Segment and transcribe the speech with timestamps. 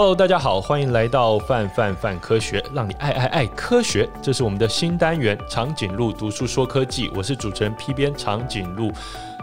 [0.00, 4.08] Hello，大家好，欢迎来到范范范科学，让你爱爱爱科学。
[4.22, 8.92] 这是我们的新单元长颈鹿读书说科技，我是主持人 P 编长颈鹿，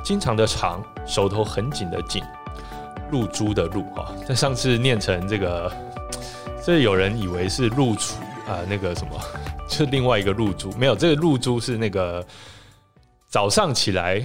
[0.02, 2.24] 经常的长，手头很紧的紧，
[3.12, 4.16] 露珠的露哈。
[4.26, 5.70] 在上次念成这个，
[6.64, 8.16] 这有人以为是露出
[8.48, 9.20] 啊，那个什么，
[9.68, 12.26] 就是另外一个露珠，没有，这个露珠是那个
[13.28, 14.24] 早上起来。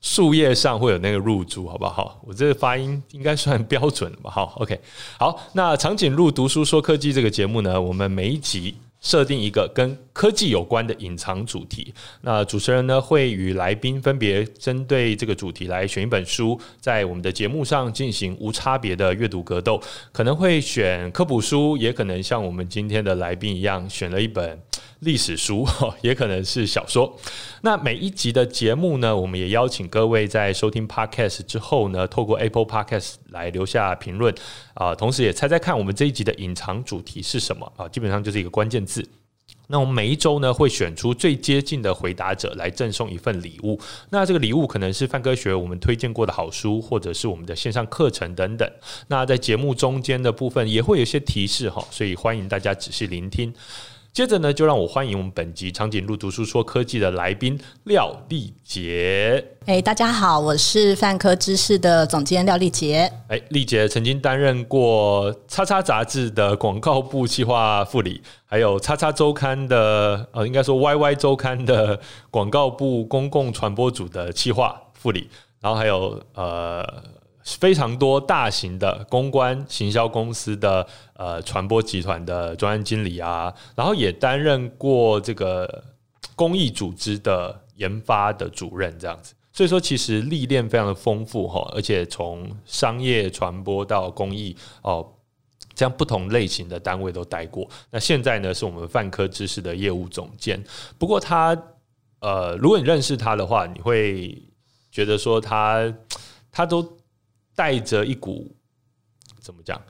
[0.00, 2.20] 树叶上会有那个露珠，好不好？
[2.24, 4.30] 我这个发音应该算标准吧？
[4.30, 4.78] 好，OK，
[5.18, 5.38] 好。
[5.54, 11.92] 那长颈鹿读书说科技这个节目呢，我们每一集设定一个跟科技有关的隐藏主题。
[12.20, 19.80] 那主持人呢会与来宾分别针对这个主题来选一本书，在我们的节目上进行无差别的阅读格斗，
[20.12, 24.60] 可能会选科普书，也可能像我们今天的来宾一样选了一本。
[25.00, 25.66] 历史书
[26.02, 27.16] 也可能是小说。
[27.62, 34.34] 那每一集的节目呢，我们也邀请各位在收听 Podcast 之后呢，透过 Apple Podcast 来留下评论
[34.74, 37.88] 啊，同时也猜猜看我们这一集的隐藏主题是什么啊？
[37.88, 39.06] 基本上就是一个关键字。
[39.70, 43.78] 那我们每一周呢，会选出最接近的回答者来赠送一份礼物。
[44.08, 48.70] 那这个礼物可能是范科学我们推荐过的好书，或者是我们的线上课程等等。
[49.08, 53.52] 那在节目中间的部分也会有些提示哈，所以欢迎大家仔细聆听。
[54.18, 59.52] 接着呢，就让我欢迎我们本集长颈鹿读书说科技的来宾廖丽杰。
[59.66, 63.08] 哎，大家好，我是泛科知识的总监廖丽杰。
[63.28, 75.30] 哎，丽杰曾经担任过《叉叉》杂志的广告部企划副理，还有《叉叉周刊》的呃，应该说《Y Y 周刊》的广告部公共传播组的企划副理，
[75.60, 76.84] 然后还有呃。
[77.56, 85.82] 非常多大型的公关行销公司的呃传播集团的专案经理啊，然后也担任过这个
[86.36, 95.14] 公益组织的研发的主任这样子，所以说其实历练非常的丰富哈，而且从商业传播到公益哦，
[95.74, 97.66] 这样不同类型的单位都待过。
[97.90, 100.62] 那现在呢，是我们泛科知识的业务总监。
[100.98, 101.56] 不过他
[102.20, 104.42] 呃，如果你认识他的话，你会
[104.90, 105.94] 觉得说他
[106.52, 106.98] 他都。
[107.58, 108.54] 带着一股
[109.40, 109.82] 怎么讲？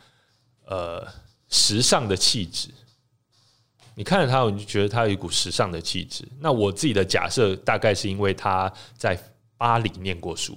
[0.65, 1.07] 呃，
[1.51, 2.71] 时尚的气质。
[3.95, 6.27] 你看着他，你就觉得他有一股时尚的气质。
[6.41, 9.21] 那我自己的假设，大概是因为他在
[9.59, 10.57] 巴黎念过书。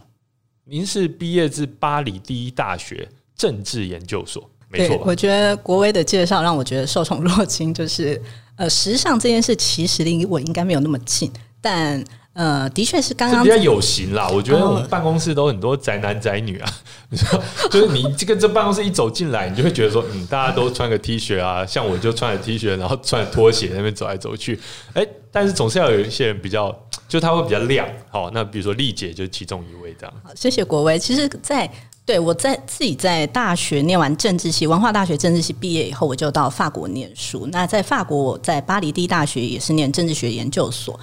[0.63, 3.05] 您是毕业自巴黎第一大学
[3.35, 4.97] 政治研究所，没错。
[5.05, 7.73] 我觉得国威的介绍让我觉得受宠若惊。
[7.73, 8.21] 就是
[8.55, 11.29] 呃，时尚这件事其实离我应该没有那么近，
[11.59, 12.01] 但。
[12.33, 14.29] 呃，的确是刚刚比较有型啦。
[14.29, 16.73] 我觉得我们办公室都很多宅男宅女啊，
[17.69, 24.57] 就是你这个这办公室一走进来，你就会觉得说，嗯，大家都穿个 T 恤啊，像我就穿着 T 恤，然后穿着拖鞋在那边走来走去。
[24.93, 26.73] 哎，但是总是要有一些人比较，
[27.09, 27.85] 就他会比较亮。
[28.09, 30.13] 好，那比如说丽姐就是其中一位这样。
[30.23, 30.97] 好，谢谢国威。
[30.97, 31.71] 其实在，在
[32.05, 37.47] 对我在自己在大学念完政治系，文化大学政治系毕业以后，我就到法国念书。
[37.51, 40.97] 那在法国，我在巴黎第一大学也是念政治学研究所。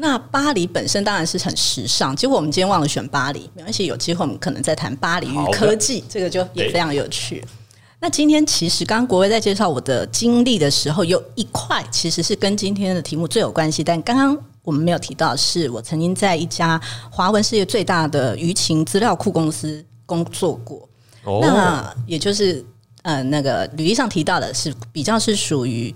[0.00, 7.44] 那巴黎本身当然是很时尚，结果我们今天忘了选巴黎，没关系，有机会我们可能再谈巴黎与科技，这个就也非常有趣。
[8.00, 16.80] 那今天其实刚刚国威在介绍我的经历的时候，有一块其实是跟今天的题目最有关系，但刚刚我们没有提到，是我曾经在一家
[17.10, 20.88] 华文世界最大的舆情资料库公司工作过。
[21.24, 22.64] 哦，那也就是
[23.02, 25.94] 呃，那个履历上提到的是比较是属于。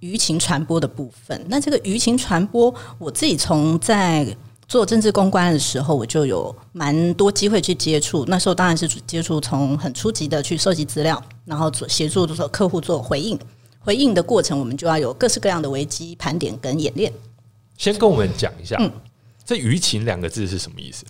[0.00, 4.26] 舆情传播的部分，那这个舆情传播，我自己从在
[4.66, 8.24] 做政治公关的时候，我就有蛮多机会去接触。
[8.26, 13.38] 那时候当然是接触从很初级的去收集资料，然后做协助做客户做回应。
[13.78, 17.12] 回应的过程，我们就要有各式各样的危机盘点跟演练。
[17.78, 18.92] 先跟我们讲一下，嗯，
[19.44, 21.04] 这“舆情”两个字是什么意思？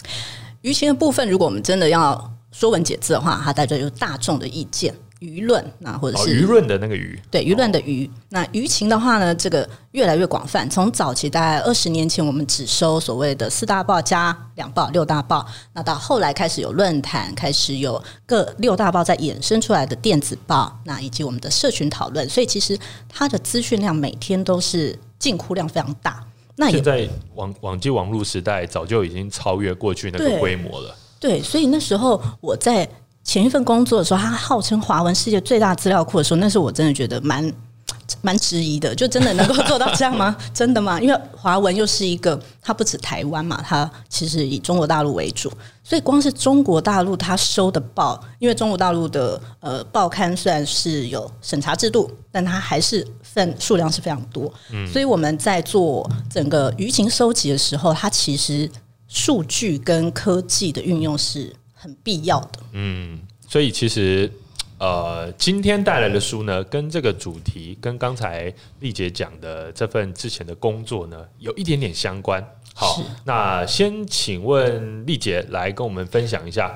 [0.63, 4.95] 舆情的部分，如果我们真的要说文解字的话，它代表就是大众的意见。
[5.21, 8.09] 舆论，啊或者是舆论的那个舆，对舆论的舆。
[8.31, 10.69] 那舆情的话呢，这个越来越广泛。
[10.71, 22.27] 从早期大概二十年前，我们只收所谓的四大报加两报六大报，那到后来开始有论坛，开始有各六大报在衍生出来的电子报，那以及我们的社群讨论。
[22.29, 22.79] 所以其实
[23.09, 26.25] 它的资讯量每天都是进库量非常大。
[26.57, 30.97] 那现在网网际网络时代早就已经超越过去那个规模了。
[31.19, 32.89] 对，所以那时候我在。
[33.31, 37.53] 前一份工作的时候，他号称华文世界最大资料库的时候，那是我真的觉得蛮
[38.23, 40.37] 蛮质疑的，就真的能够做到这样吗？
[40.53, 41.01] 真的吗？
[41.01, 45.49] 因为华文又是一个，它不止台湾嘛，它其实以中国大陆为主，
[45.85, 58.69] 所以光是中国大陆它收的报，因为中国大陆的呃报刊虽然是有审查制度，但它还是份数量是非常多，嗯，所以我们在做整个舆情收集的时候，它其实
[59.07, 61.55] 数据跟科技的运用是。
[61.81, 63.19] 很必要的，嗯，
[63.49, 64.31] 所以其实
[64.77, 72.47] 呃，今天带来的书呢，跟这个主题，跟刚才丽姐讲的这份之前的工作呢，有一点点相关。
[72.75, 76.75] 好，那先请问丽姐来跟我们分享一下，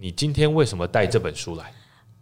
[0.00, 1.72] 你今天为什么带这本书来？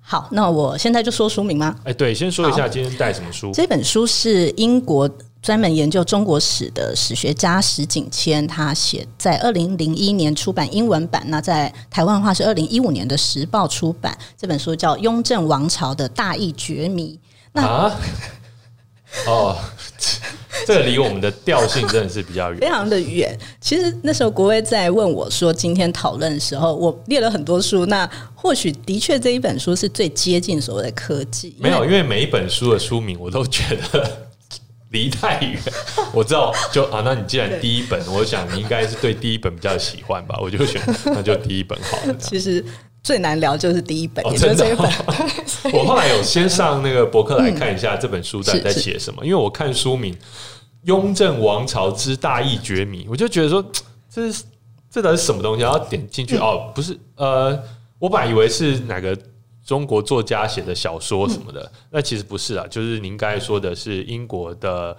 [0.01, 1.79] 好，那我现在就说书名吗？
[1.85, 3.53] 哎，对，先说一下今天带什么书。
[3.55, 5.09] 这本书是英国
[5.43, 14.17] 专门研究中国史的史学家石景谦，他写在二零零一年出版英文版，那在台湾的话是二零一五年的时报出版。
[14.39, 17.19] 这本书叫《雍正王朝的大义绝迷》。
[17.53, 18.01] 那啊，
[19.27, 19.57] 哦。
[20.65, 23.37] 这个离我们的调性真的是比较远，非常的远。
[23.61, 27.85] 其实那时候国威在问我说，今天讨论的时候，我列了很多书。
[27.87, 31.57] 那或许的确这一本书是最接近所谓的科技。
[31.59, 34.29] 没有，因为每一本书的书名我都觉得
[34.93, 35.59] 离太远。
[36.15, 40.39] 我知道，就啊，那你既然第一本，我想你应该是对第一本比较喜欢吧？
[40.41, 42.15] 我就选，那就第一本好了。
[42.21, 42.65] 其实
[43.03, 44.89] 最难聊就是第一本，哦、真的、哦。
[45.75, 50.17] 我后来有先上那个博客来看一下这本书在在写什么，因为我看书名。
[50.85, 53.65] 雍正王朝之大义绝迷，我就觉得说，
[54.13, 54.43] 这是
[54.91, 55.63] 这到底是什么东西？
[55.63, 57.57] 然后点进去，哦，不是，呃，
[58.01, 59.17] 我本来以为是哪个
[59.65, 64.97] 中国作家写的小说什么的，那其实不是啊，就是您刚才说的是英国的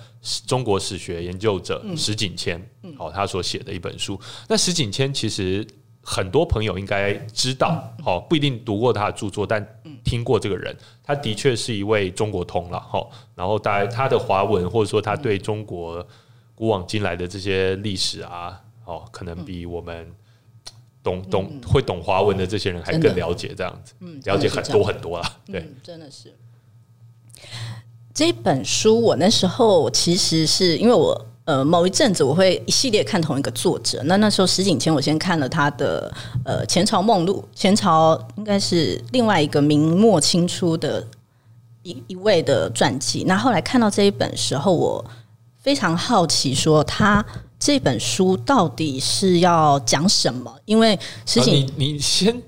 [0.47, 2.59] 中国史学研究者石景谦，
[2.97, 4.19] 哦，他所写的一本书。
[4.47, 5.65] 那石景谦其实。
[6.05, 9.65] 很多朋友应该知道，哦，不一定读过他的著作，但
[10.03, 13.07] 听过这个人，他的确是一位中国通了，哈。
[13.33, 16.05] 然后大概他的华文，或者说他对中国
[16.53, 20.13] 古往今来的这些历史啊，哦，可能比我们
[21.03, 26.33] 懂懂会懂华文的这些人还更了解这样子，嗯了解很多很多了，对，真的是。
[28.13, 31.25] 这本书我那时候其实是因为我。
[31.45, 34.01] 呃，某一阵子我会一系列看同一个作者。
[34.05, 36.09] 那那时候石景谦，我先看了他的
[36.45, 41.05] 呃《前朝梦露》，前朝应该是另外一个明末清初的
[41.81, 43.25] 一一位的传记。
[43.27, 45.03] 那后来看到这一本时候，我
[45.57, 47.25] 非常好奇，说他
[47.63, 50.53] 这本书到底是要讲什么？
[50.65, 52.41] 因为石景，啊、你你先。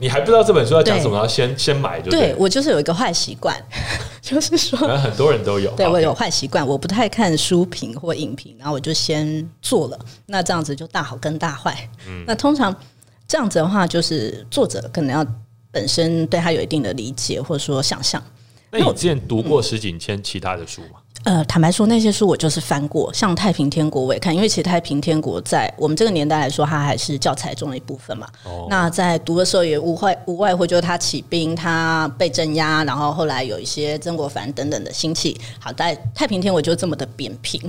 [0.00, 2.32] 你还不知道这本书要讲什么，要先先买就对。
[2.32, 3.56] 对，我就是有一个坏习惯，
[4.20, 5.70] 就是说，可能很多人都有。
[5.76, 9.98] 对，我有坏习惯，我不太看书评或影评，然后我就先做了。
[10.26, 11.88] 那这样子就大好跟大坏。
[12.08, 12.74] 嗯，那通常
[13.28, 15.24] 这样子的话，就是作者可能要
[15.70, 18.20] 本身对他有一定的理解，或者说想象。
[18.72, 20.98] 那你之前读过石井谦其他的书吗？
[21.26, 28.28] 呃，坦白说，那些书我就是翻过，像《太平天国》我也看，因为其实《太平天国》在我们这个年代来说，它还是教材中的一部分嘛。
[28.44, 28.68] 哦。
[28.70, 35.36] 那在读的时候也无外无外乎就是他起兵，他被镇压，然后后来有一些曾国藩等等的兴起。
[35.58, 37.60] 好，在《太平天国》就这么的扁平。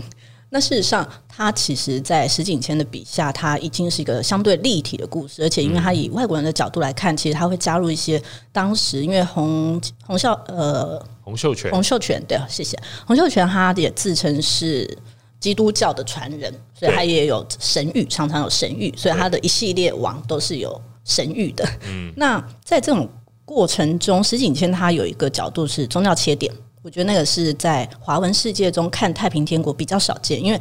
[0.50, 8.22] 那事实上，他其实，在石景谦的笔下，他已经是一个相对立体的故事，而且因为他以外国人的角度来看，其实他会加入一些
[8.54, 14.98] 当时因为洪洪孝呃洪秀全洪秀全对，谢谢洪秀全，他也自称是
[15.38, 21.68] 基督教的传人，所以他也有神谕，常常有神谕，所以他的一系列王都是有神谕的。
[21.90, 23.10] 嗯，那在这种
[23.44, 26.54] 过程中，石景谦他有一个角度是宗教切点。
[26.88, 30.60] 我觉得那个是在华文世界中看太平天国比较少见，因为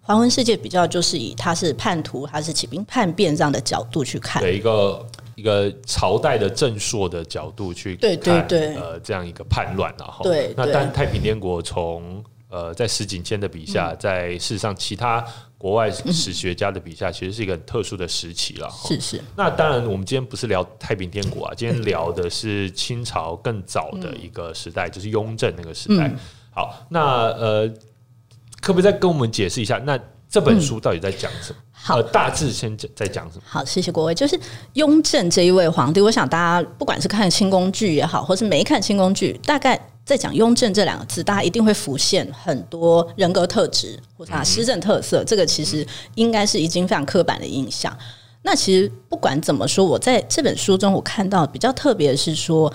[0.00, 15.22] 华文世界比较就是以他是叛徒，他是起兵叛变这样的角度去看，对一个一个朝代的正朔的角度去看，对对对，呃，这样一个叛乱，然后对，那但太平天国从呃在石景谦的笔下，在事实上其他。
[15.66, 18.70] 国外史学家的笔下，其实是一个很特殊的时期了。
[18.84, 19.20] 是是。
[19.34, 26.08] 那当然，我们今天不是聊太平天国啊， 今天聊的是清朝更早的一个时代，就是雍正那个时代。
[26.52, 27.00] 好，那
[27.32, 27.68] 呃，
[28.60, 31.58] 可不可以再跟我们解释一下，那这本书到底在讲什么？
[31.72, 33.42] 好，大致先讲在讲什么？
[33.44, 34.14] 好，谢谢各位。
[34.14, 34.38] 就是
[34.74, 39.76] 雍正这一位皇帝，我想大家不管是看清宫剧也好，或是没看清宫剧，大概。
[40.06, 45.24] 在讲雍正这两个字，大家一定会浮现很多人格特质或者他施政特色。
[45.24, 45.84] 这个其实
[46.14, 47.94] 应该是已经非常刻板的印象。
[48.42, 52.72] 那其实不管怎么说，我在这本书中我看到比较特别的是说，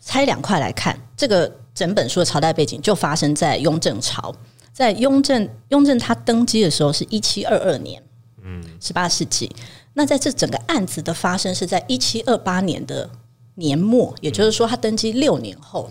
[0.00, 4.32] 拆两块来看，这个整本书的朝代背景就发生在雍正朝。
[4.72, 8.00] 在雍正雍正他登基的时候是一七二二年，
[8.44, 9.50] 嗯，十八世纪。
[9.94, 13.10] 那在这整个案子的发生是在一七二八年的
[13.56, 15.90] 年末，也就是说他登基六年后。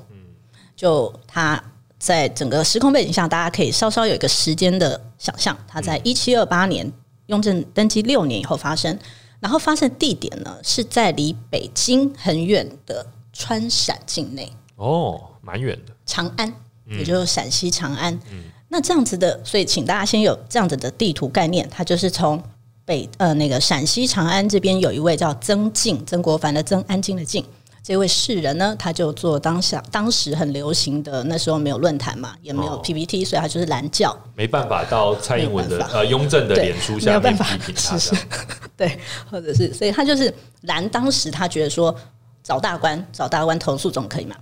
[0.75, 1.61] 就他
[1.99, 5.57] 在整个时空背景下，大家可以稍稍有一个时间的想象。
[5.67, 6.91] 他在一七二八年，
[7.27, 8.97] 雍正登基六年以后发生，
[9.39, 14.51] 然后发生地点呢是在离北京很远的川陕境内。
[14.75, 15.93] 哦，蛮远的。
[16.05, 16.53] 长安，
[16.89, 18.13] 也就是陕西长安。
[18.31, 18.43] 嗯。
[18.67, 21.69] 那这样子的，所以请大家先有这样子的地图概念。
[21.69, 22.41] 它就是从
[22.83, 27.45] 北呃那个陕西长安这边有一位叫曾静，曾国藩的曾，安静的静。
[27.83, 38.21] 这位世人呢，他就做当下当时很流行的，那时候没有论坛嘛，也没有 PPT，、哦、所以他就是蓝教，没办法到蔡英文的呃雍正的脸书下面批评他，是是
[38.77, 38.97] 对，
[39.29, 41.93] 或者是所以他就是蓝，当时他觉得说
[42.41, 44.37] 找大官找大官投诉总可以嘛，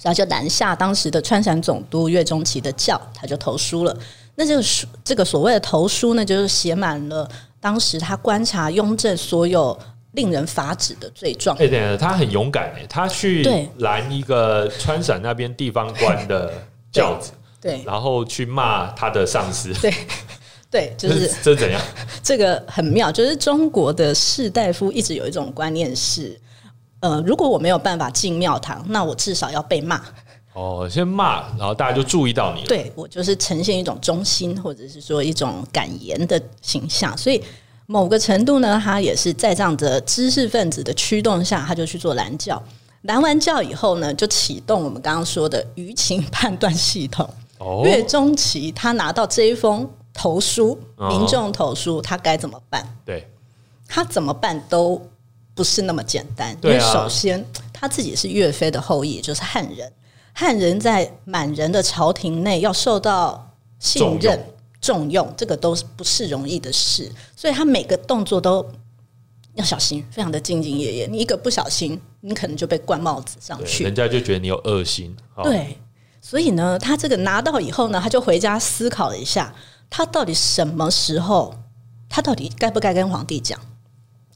[0.00, 3.94] 然后就拦下当时的川陕总督岳钟琪的教，他就投书了。
[4.36, 7.30] 那这个书这个所谓的投书呢，就是写满了
[7.60, 9.78] 当时他观察雍正所有。
[10.14, 11.56] 令人发指的罪状。
[11.58, 13.44] 哎，对，他很勇敢哎，他去
[13.78, 16.52] 拦一个川陕那边地方官的
[16.90, 19.92] 轿子，对，然后去骂他的上司，对，
[20.70, 21.80] 对，就是这是怎样？
[22.22, 26.40] 这个很妙，就是中国的士大夫一直有一种观念是，
[27.00, 30.00] 呃，如果我没有办法进庙堂，那我至少要被骂。
[30.52, 32.66] 哦，先骂，然后大家就注意到你了。
[32.68, 37.42] 对，我就是呈现一种忠心，或者是说一种敢言的形象，所以。
[37.86, 42.62] 某个程度呢，他也是在这样的知识分子的驱动下，他就去做拦教。
[43.02, 47.28] 拦完教以后呢，就启动我们刚刚说的舆情判断系统。
[47.58, 52.82] 哦，岳钟琪他拿到这一封投书，民众投书，他该怎么办？
[53.04, 53.28] 对，
[53.86, 55.00] 他怎么办都
[55.54, 56.56] 不是那么简单。
[56.62, 59.92] 因为首先他自己是岳飞的后裔，就是汉人。
[60.32, 64.42] 汉人在满人的朝廷内要受到信任。
[64.84, 68.70] 重用，这个都是不是容易的事，所以他每个动作都
[69.54, 71.06] 要小心，非常的兢兢业业。
[71.06, 75.16] 你一个不小心，你可能就被冠帽子上去，人家就觉得你有恶心。
[75.42, 75.78] 对，
[76.20, 79.54] 所以呢，他这个拿到以后呢，他就回家思考了一下，
[79.88, 81.54] 他到底什么时候，
[82.10, 83.58] 他到底该不该跟皇帝讲？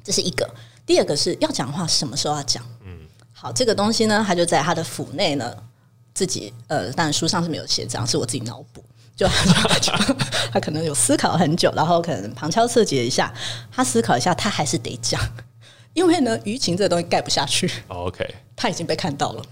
[0.02, 0.48] 这是一个。
[0.86, 2.64] 第二个是要讲话，什么时候要讲？
[2.86, 3.00] 嗯，
[3.34, 5.54] 好，这个东西呢，他就在他的府内呢，
[6.14, 8.82] 自己呃，当然书上是没有写，这样是我自己脑补。
[9.18, 9.26] 就
[10.52, 13.34] 他可能有思考很久，然后可能旁敲侧击一下，
[13.72, 15.20] 他思考一下，他还是得讲，
[15.92, 17.68] 因为呢，舆情这个东西盖不下去。
[17.88, 19.42] OK，他已经被看到了，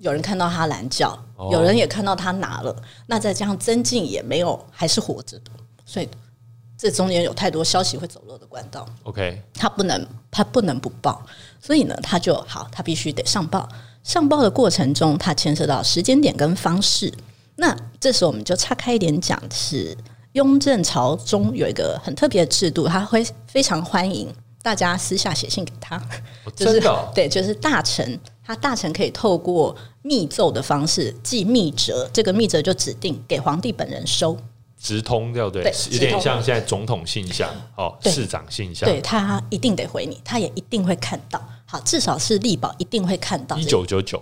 [0.00, 1.16] 有人看到他拦轿，
[1.52, 2.74] 有人也看到他拿了，
[3.06, 5.52] 那再加上曾静也没有，还是活着的，
[5.86, 6.08] 所以
[6.76, 8.84] 这中间有太多消息会走漏的管道。
[9.04, 11.24] OK，他不能，他不能不报，
[11.60, 13.68] 所以呢，他就好，他必须得上报。
[14.02, 17.14] 上报的过程中，他牵涉到时间点跟方式。
[17.62, 19.96] 那这时候我们就岔开一点讲，是
[20.32, 24.28] 雍正朝中有一个很特别的制度，他会非常欢迎
[24.64, 25.96] 大家私下写信给他，
[26.56, 26.82] 就是
[27.14, 34.36] 对，就是大臣，他大臣可以透过密奏的方式寄密折，这个密折就指定给皇帝本人收，
[34.76, 35.72] 直通对不对？
[35.92, 44.20] 有点像现在总统信箱哦，市长信箱，对，他一定得回你，他也一定会看到，好，至少是力保一定会看到，一九九九。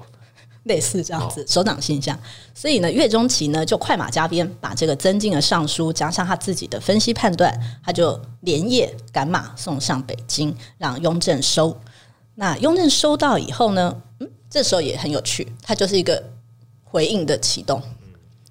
[0.64, 2.18] 类似这样子，首长信箱。
[2.54, 7.52] 所以呢，岳钟琪呢就快马加鞭，把这个曾静的上书加上他自己的分析判断，
[7.84, 11.76] 他就连夜赶马送上北京，让雍正收。
[12.34, 16.22] 那雍正收到以后呢，嗯，这时候也很有趣，他就是一个
[16.82, 17.82] 回应的启动。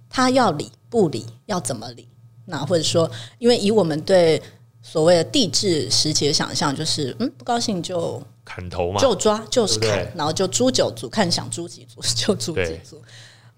[0.10, 2.08] 他要理不理，要怎么理？
[2.46, 4.42] 那或者说，因为以我们对
[4.92, 8.22] 所谓的帝制时期的想象，就是嗯，不高兴就。
[8.44, 13.00] 砍头嘛，就抓就是砍，对对，然后就诛九族，看想诛几族就诛几族。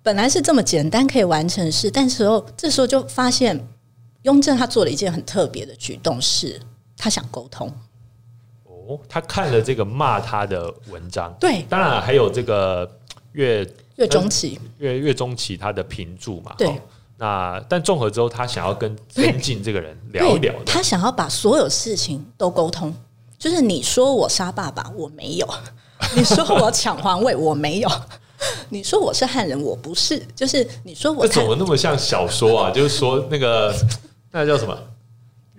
[0.03, 3.57] 本来是这么简单可以完成的事，但时候这时候就发现
[4.23, 6.59] 雍正他做了一件很特别的举动，是
[6.97, 7.73] 他想沟通。
[8.65, 13.00] 哦，他看了这个骂他的文章，对，当然还有这个
[13.31, 16.67] 岳岳钟琪岳岳中琪他的评注嘛，对。
[16.67, 16.75] 哦、
[17.21, 22.91] 那但综合之后，他想要跟 曾静这个人聊一聊，他想要把所有事情都沟通。
[23.37, 25.45] 就是你说我杀爸爸，我没有；
[26.17, 27.89] 你说我抢皇位，我没有；
[28.69, 30.19] 你说我是汉人，我不是。
[30.35, 32.71] 就是你说我怎么那么像小说啊？
[32.71, 33.71] 就是说那个
[34.31, 34.75] 那个叫什么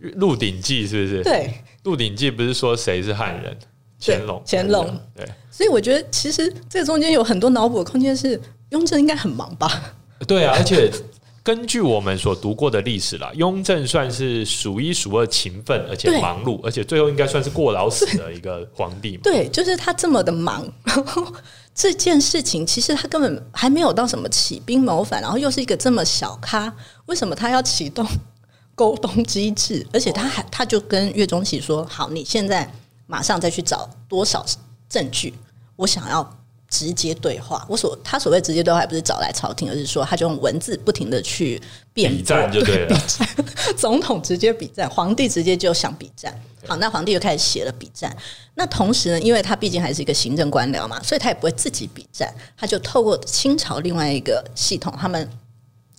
[0.17, 1.23] 《鹿鼎记》是不是？
[1.23, 1.49] 对，
[1.85, 3.57] 《鹿鼎记》不是说谁是汉人？
[4.01, 5.01] 乾隆，乾隆。
[5.15, 8.17] 对，所以我觉得其实这中间有很多脑补的空间。
[8.17, 8.41] 是
[8.71, 9.95] 雍正应该很忙吧？
[10.27, 10.91] 对啊，而且。
[11.45, 19.17] 根据我们所读过的历史啦，雍正算是数一数二勤奋，而且忙碌，而且最后应该算是过劳死的一个皇帝。
[19.17, 21.27] 对，就是他这么的忙， 然后
[21.75, 26.73] 这件事情其实他根本还没有到什么起兵谋反，然后又是一个这么小咖，
[27.07, 28.07] 为什么他要启动
[28.77, 29.85] 沟通机制？
[29.93, 32.73] 而且他还他就跟岳钟琪说：“好，你现在
[33.09, 34.47] 马上再去找多少
[34.89, 35.35] 证据，
[35.75, 36.35] 我想要。”
[36.73, 41.61] 直接对话，我所他所谓直接对话，不是找来朝廷，而是说他就用文字不停的去
[41.93, 42.99] 辩比战就对了。
[43.77, 46.35] 总统直接比战，皇帝直接就想比战。
[46.67, 48.17] 好，那皇帝就开始写了比战。
[48.55, 55.29] 那同时呢，因为他毕竟还是一个行政官僚嘛，所以他也不会自己比战，他就透过清朝另外一个系统，他们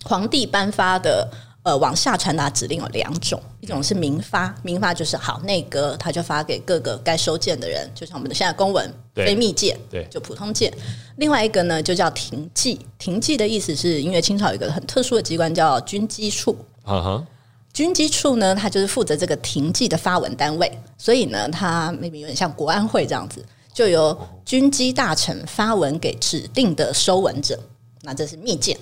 [0.02, 1.30] 皇帝颁发的
[1.64, 10.72] 呃往下传达指令有两种，一种是明发，明发就是好内阁他就发给各个该收件的人，就像我们的现在公文非密件，对，就普通件。
[11.16, 16.56] 另外一个呢就叫廷记，廷记的意思是因为清朝有一个很特殊的机关叫军机处，
[16.86, 17.26] 嗯哼。
[17.72, 27.58] 军机处呢，它就是负责这个廷记的发文单位，所以呢，它 maybe 有点像国安会这样子，就由军机大臣发文给指定的收文者，
[28.02, 28.78] 那这是密件，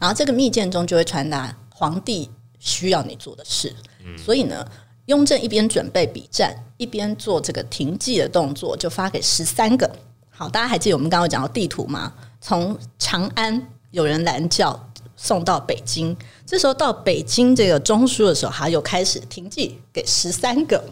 [0.00, 3.74] 然后这个密件中就会传达皇帝需要你做的事，
[4.22, 4.62] 所以呢，
[5.06, 9.90] 雍正一边准备比战，一边做这个停记的动作，就发给十三个。
[10.28, 12.12] 好，大家还记得我们刚刚讲到地图吗？
[12.38, 14.86] 从长安有人拦轿。
[15.22, 20.82] 送到北京，这时候到北京这个中枢的时候，他又开始停记给十三个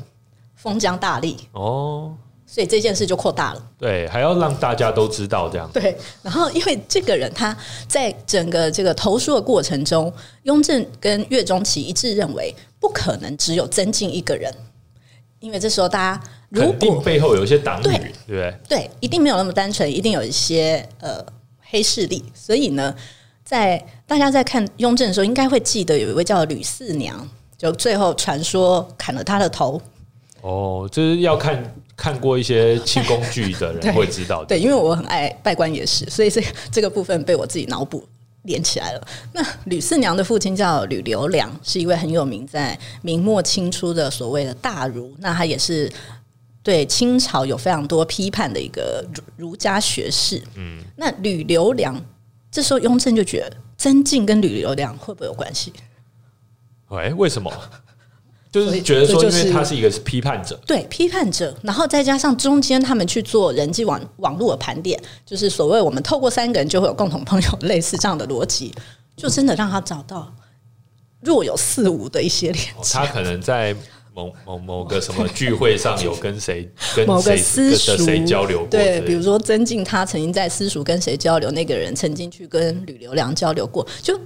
[0.54, 2.14] 封疆大吏哦，
[2.50, 3.62] 所以这件事就扩大了。
[3.78, 5.69] 对，还要让大家都知道这样。
[5.71, 7.55] 对，然后因为这个人他
[7.87, 10.11] 在整个这个投诉的过程中，
[10.45, 14.50] 雍正跟岳钟琪一致认为不可能只有曾静一个人，
[15.40, 17.93] 因为这时候大家如果肯定背后有一些党羽，对
[18.26, 18.55] 不对？
[18.67, 21.23] 对，一定没有那么单纯，一定有一些呃
[21.61, 22.95] 黑势力，所以呢。
[23.45, 27.26] 在大家在看雍正的时候，应该会记得有一位叫吕四娘，
[27.57, 29.81] 就最后传说砍了他的头。
[30.42, 34.47] 哦，就是要看看过一些清宫剧的人 会知道的。
[34.47, 38.07] 对，因为我很爱拜官野史，所以这这个部分被我自己脑补
[38.42, 39.09] 连起来了。
[39.33, 45.14] 那吕四娘的父亲叫吕留良，是一位很有名在明末清初的所谓的大儒。
[45.18, 45.90] 那他也是
[46.62, 49.04] 对清朝有非常多批判的一个
[49.37, 50.42] 儒家学士。
[50.54, 52.00] 嗯，那吕留良。
[52.50, 55.73] 这时候，雍正就觉得曾静跟吕留良会不会有关系？
[56.88, 57.52] 哎，为什么？
[58.67, 68.75] 就是觉得说，因为他是一个批判者，对批判者，然后再加上中间他们去做人际网网络的盘点，就是所谓我们透过三个人就会有共同朋友， 类似这样的逻辑，
[69.17, 70.35] 就真的让他找到
[71.21, 72.95] 若有似无的一些联系。
[72.95, 73.75] 他可能在。
[74.15, 78.69] 某某某个什么聚会上有跟谁 跟某个私塾谁交流过？
[78.69, 81.53] 对，比如说曾静，他曾经在私塾跟谁交流？
[81.53, 84.18] 那个人曾经去跟吕留良交流过，就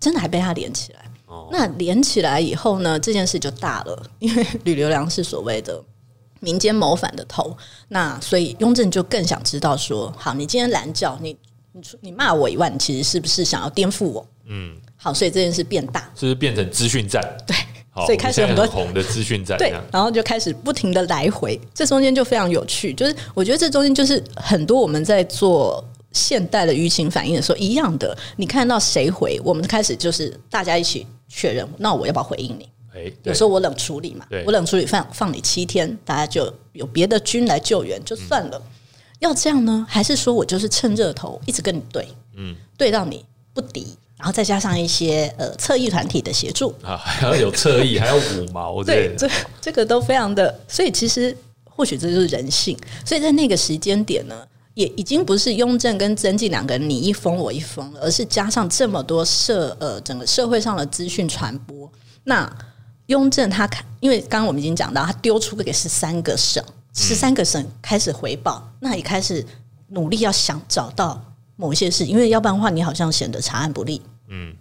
[0.00, 1.05] 真的还被他连起来。
[1.26, 5.82] 哦、那连起来以后呢，这件事就大了，因为吕留良是所谓的
[6.40, 7.56] 民间谋反的头，
[7.88, 11.36] 那所以雍正就更想知道说：好，你今天拦轿，你
[11.72, 14.26] 你你骂我以外，你其实是不是想要颠覆我？
[14.46, 17.22] 嗯，好，所以这件事变大，是不是变成资讯战？
[17.46, 17.56] 对。
[18.04, 22.92] 所以 开始很多红的资讯战，对，然后就开始不停的来回，这中间就非常有趣。
[22.92, 32.66] 就是我觉得这中间就是很多我们在做现代的舆情反应的时候一样的，你看到谁回，我们开始就是大家一起确认，那我要不要回应你？
[32.94, 38.62] 哎，有时候我冷处理嘛，我冷处理放放你七天，大家就有别的军来救援就算了。
[39.18, 43.22] 要这样呢，还是说我就是趁热头一直跟你对，嗯，对到你
[43.52, 43.98] 不敌？
[44.16, 49.28] 然后再加上一些呃侧翼团体的协助啊，还要有侧翼，还要五毛， 对，这
[49.60, 52.74] 这个都非常的，所以其实或许这就是人性。
[53.04, 61.90] 所以在那个时间点呢，也已经不是雍正跟曾静两个人你一封我一封了，而是加上这么多社呃整个社会上的资讯传播。
[62.24, 62.50] 那
[63.06, 66.62] 雍正他看，因为刚刚我们已经讲到，他丢出给十三个省，
[66.92, 69.44] 十三个省开始回报，那也开始
[69.88, 71.20] 努力要想找到。
[71.58, 74.02] 某一些事，因为要不然的话，你好像显得查案不力。
[74.28, 74.54] 嗯，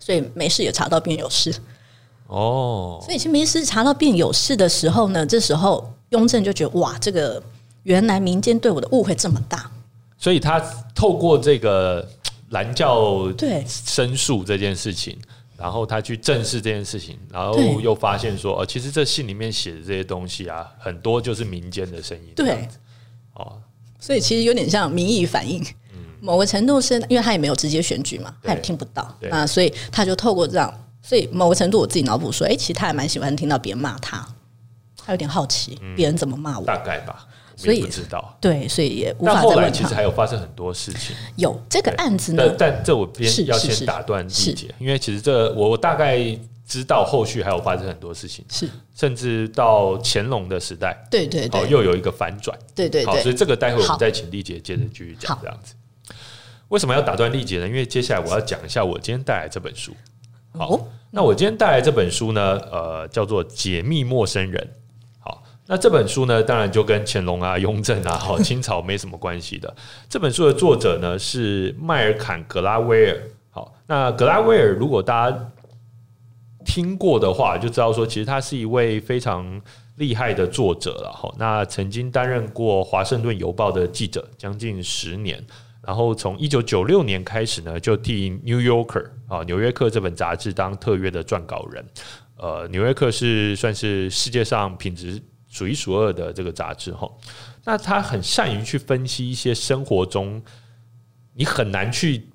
[0.00, 1.54] 所以没事也查到变有事。
[2.26, 7.40] 哦，所以其实没事查到变有事的时候呢，这时候雍正就觉得哇，这个
[7.84, 9.70] 原来民间对我的误会这么大。
[10.18, 10.60] 所以他
[10.94, 12.06] 透过这个
[12.50, 13.64] 蓝教对。
[13.66, 15.18] 申诉这件事情，
[15.56, 22.32] 然后他去正视这件事情，然后又发现说，哦，其实这信里面写的这些东西啊，很多就是民间的声音。
[22.36, 22.68] 对，
[23.34, 23.58] 哦，
[23.98, 25.64] 所以其实有点像民意反应。
[26.22, 29.16] 某个程度是因为他也没有直接选举嘛，他也听不到。
[29.30, 34.18] 啊，所以他就透过这样，所以某个程度我自己脑补说，哎、欸，其实他还蛮喜欢听到别人骂他，
[34.98, 37.26] 他有点好奇别人怎么骂我，大概吧，
[37.64, 46.18] 所以不知道，对，所以也无法后来其实还有发生很多事情，有这个案子呢，但但这我边要先打断丽姐，因为其实这我大概
[46.66, 48.68] 知道后续还有发生很多事情，是。
[48.94, 55.74] 甚至到乾隆的时代，对对对，又有一个反转，对对对，好，所以这个待会我们再请丽姐接着继续讲这样子。
[56.68, 57.66] 为什么要打断丽姐呢？
[57.66, 59.92] 因为接下来我要讲一下我今天带来这本书。
[60.52, 64.70] 好，那我今天带来这本书呢，呃，叫做《解密陌生人》。
[65.70, 69.72] 好，那这本书呢，当然就跟乾隆啊、雍正啊、好 清朝没什么关系的。
[70.08, 73.16] 这本书的作者呢是迈尔坎·格拉威尔。
[73.50, 75.50] 好，那格拉威尔如果大家
[76.64, 79.62] 听过的话，就知道说其实他是一位非常
[79.96, 81.12] 厉害的作者了。
[81.12, 85.40] 哈，那曾经担任过《华盛顿邮报》的记者将近十年。
[85.86, 89.02] 然后从一九九六年开始呢，就替《New Yorker》
[89.34, 91.84] 啊，《纽约客》这本杂志当特约的撰稿人。
[92.36, 97.06] 呃，《纽约客》是算是世界上品质数一数二的这个杂志哈。
[97.64, 100.42] 那他很善于去分析一些生活中
[101.34, 102.26] 你很难去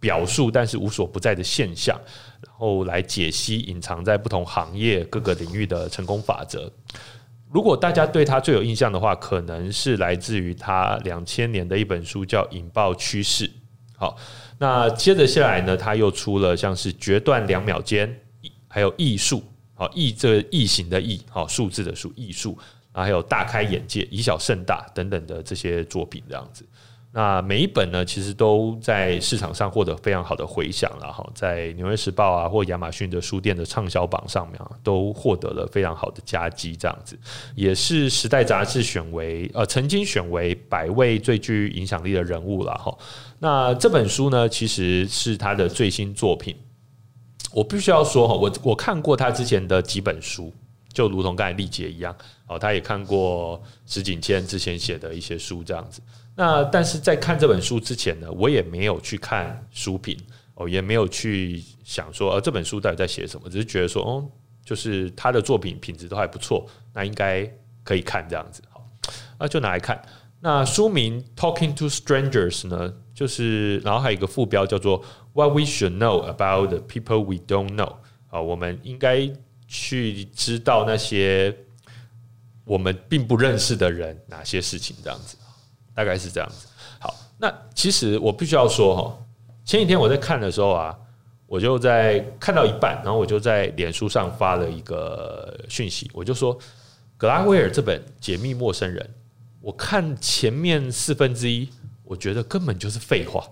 [0.00, 2.00] 表述，但是无所不在的现象，
[2.40, 6.72] 然后来解析隐藏在不同行业各个领域的成功法则。
[7.52, 13.46] 如果大家对他最有印象的话，可能是来自于他两千年的一本书叫《引爆趋势》。
[13.96, 14.16] 好，
[14.58, 18.08] 那接着下来呢，他又出了像是《决断两秒间》，
[18.68, 19.38] 还有《艺术》。
[19.80, 22.54] 好，异这异形的异，好数字的数，艺术，
[22.92, 26.66] 啊还有大开眼界、以小胜大等等的这些作品，这样子。
[27.12, 37.18] 那每一本呢，其实都在市场上获得非常好的回响了哈，在《纽约时报》啊或亚马逊的书店的畅销榜上面啊，都获得了非常好的佳绩，这样子
[37.54, 42.94] 也是《时代》杂志选为呃曾经选为百位最具影响力的人物了哈。
[43.38, 46.54] 那这本书呢，其实是他的最新作品。
[47.52, 50.52] 我必须要说哈，我我看过他之前的几本书，
[50.92, 52.14] 就如同刚才丽姐一样
[52.46, 56.00] 哦，他也看过石景谦之前写的一些书这样子。
[56.36, 60.16] 那但是在看这本书之前呢，我也没有去看书评
[60.54, 64.24] 哦，也没有去想说，呃，这本书到底在写什么，只是觉得说，哦，
[64.64, 67.44] 就是他的作品品质都还不错，那应该
[67.82, 68.62] 可以看这样子。
[68.70, 68.82] 好，
[69.38, 70.00] 那就拿来看。
[70.42, 77.96] 那书名《Talking to Strangers》呢，就是然后还有一个副标叫做 “What We Should Know About the People We Don't Know”。
[78.30, 79.30] 啊，我们应该
[79.66, 81.56] 去知道那些
[82.64, 85.36] 我们并不认识的人哪些事情，这样子。
[85.92, 86.66] 大概是这样子。
[86.98, 89.18] 好，那其实我必须要说哈，
[89.64, 90.96] 前几天我在看的时候啊，
[91.46, 96.56] 我就在看到一半，然后我就在脸书上发了一个讯息，我就说
[97.16, 99.04] 格拉威尔这本《解密陌生人》，
[99.60, 101.68] 我看前面四分之一，
[102.04, 103.44] 我觉得根本就是废话，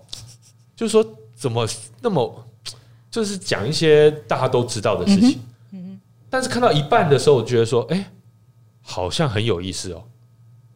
[0.75, 1.03] 就是说
[1.39, 1.67] 怎么
[2.01, 2.45] 那么
[3.09, 5.39] 就是讲一些大家都知道的事情，
[6.29, 8.11] 但是看到一半的时候，我觉得说，哎，
[8.81, 10.03] 好像很有意思哦。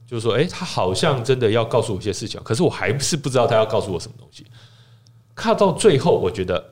[0.05, 4.45] 就是说，诶，他好像真的要告诉我一些事情，可是我还是不知道他要告诉我什么东西。
[5.33, 6.63] 看到最后，我觉得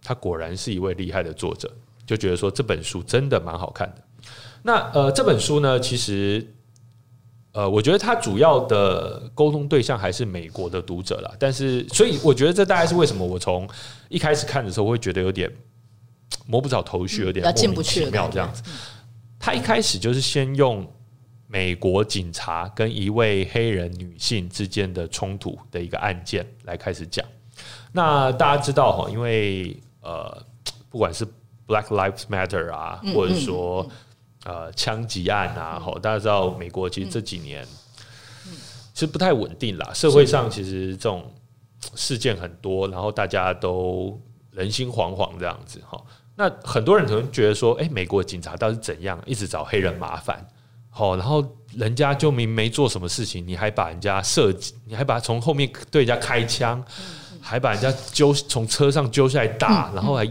[0.00, 1.68] 他果然是一位厉害的作者，
[2.06, 4.30] 就觉得说这本书真的蛮好看的。
[4.62, 6.46] 那呃，这本书呢，其实
[7.54, 11.30] 呃，我觉得他主要的沟通对象还是美国的读者啦。
[11.38, 13.66] 但是，所以我觉得这大概是为什么我从
[14.10, 15.50] 一开始看的时候会觉得有点
[16.46, 18.62] 摸不着头绪，有点莫名其妙这样子。
[19.38, 20.86] 他一开始就是先用。
[21.46, 27.24] 美国警察跟一位黑人女性之间的冲突的一个案件来开始讲。
[27.92, 30.44] 那大家知道哈，因为呃，
[30.90, 31.24] 不管是
[31.68, 33.88] Black Lives Matter 啊，或者说
[34.44, 37.66] 呃枪击案啊，哈，大家知道美国其实这几年
[38.92, 41.28] 其实不太稳定啦，社会上其实这种
[41.94, 44.20] 事件很多，然后大家都
[44.52, 46.00] 人心惶惶这样子哈。
[46.36, 50.46] 那很多人可能觉得说，哎，美国警察到底是怎样，一直找黑人麻烦？
[50.90, 56.80] 好，然后人家就明没做什么事情，你还把人家射击，你还把从后面对人家开枪，
[57.40, 60.24] 还把人家揪从车上揪下来打，然后还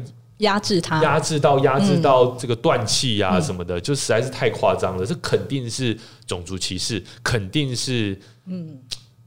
[0.43, 5.05] 压制他，压制到压制到这个断气啊什么的，就实在是太夸张了。
[5.05, 8.79] 这肯定是种族歧视，肯定是嗯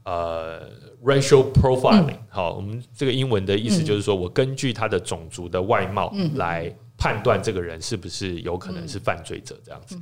[0.05, 0.61] 呃
[1.03, 2.17] racial profiling。
[2.29, 6.73] 好，我们这个英文的意思就是说我根据他的种族的外貌来。
[6.99, 9.95] 判断这个人是不是有可能是犯罪者这样子。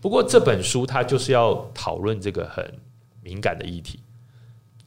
[0.00, 2.64] 不过这本书它就是要讨论这个很
[3.22, 4.00] 敏感的议题。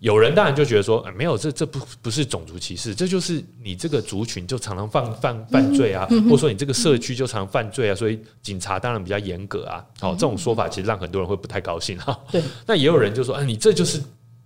[0.02, 9.86] 有人当然就觉得说，欸、没有，这这不不是种族歧视，这就是你这个族群就常常犯犯犯罪啊，或者说你这个社区就常常犯罪啊，所以警察当然比较严格啊。
[10.00, 12.20] 好，这种说法其实让很多人会不太高兴哈。
[12.32, 12.44] 对。
[12.66, 14.02] 那也有人就说，啊，你这就是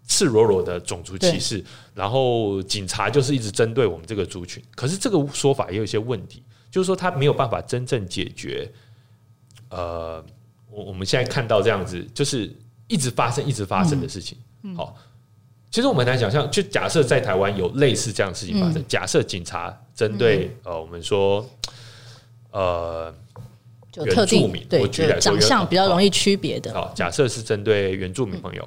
[0.08, 1.64] 赤裸裸的种族歧视，
[1.94, 4.62] 然后警察就是一直针对我们这个族群。
[4.76, 6.44] 可是这个说法也有一些问题。
[6.70, 8.70] 就是说，他没有办法真正解决，
[9.70, 10.22] 呃，
[10.70, 12.54] 我我们现在看到这样子，就是
[12.90, 14.38] 一直发生、一直发生的事情。
[14.76, 14.94] 好，
[15.76, 21.46] 其实我们来想象，就假设在台湾有类似这样的事情发生，假设警察针对呃，我们说
[22.52, 23.14] 呃，
[23.98, 26.74] 原住民，我举来长相比较容易区别的。
[26.74, 28.66] 好，假设是针对原住民朋友。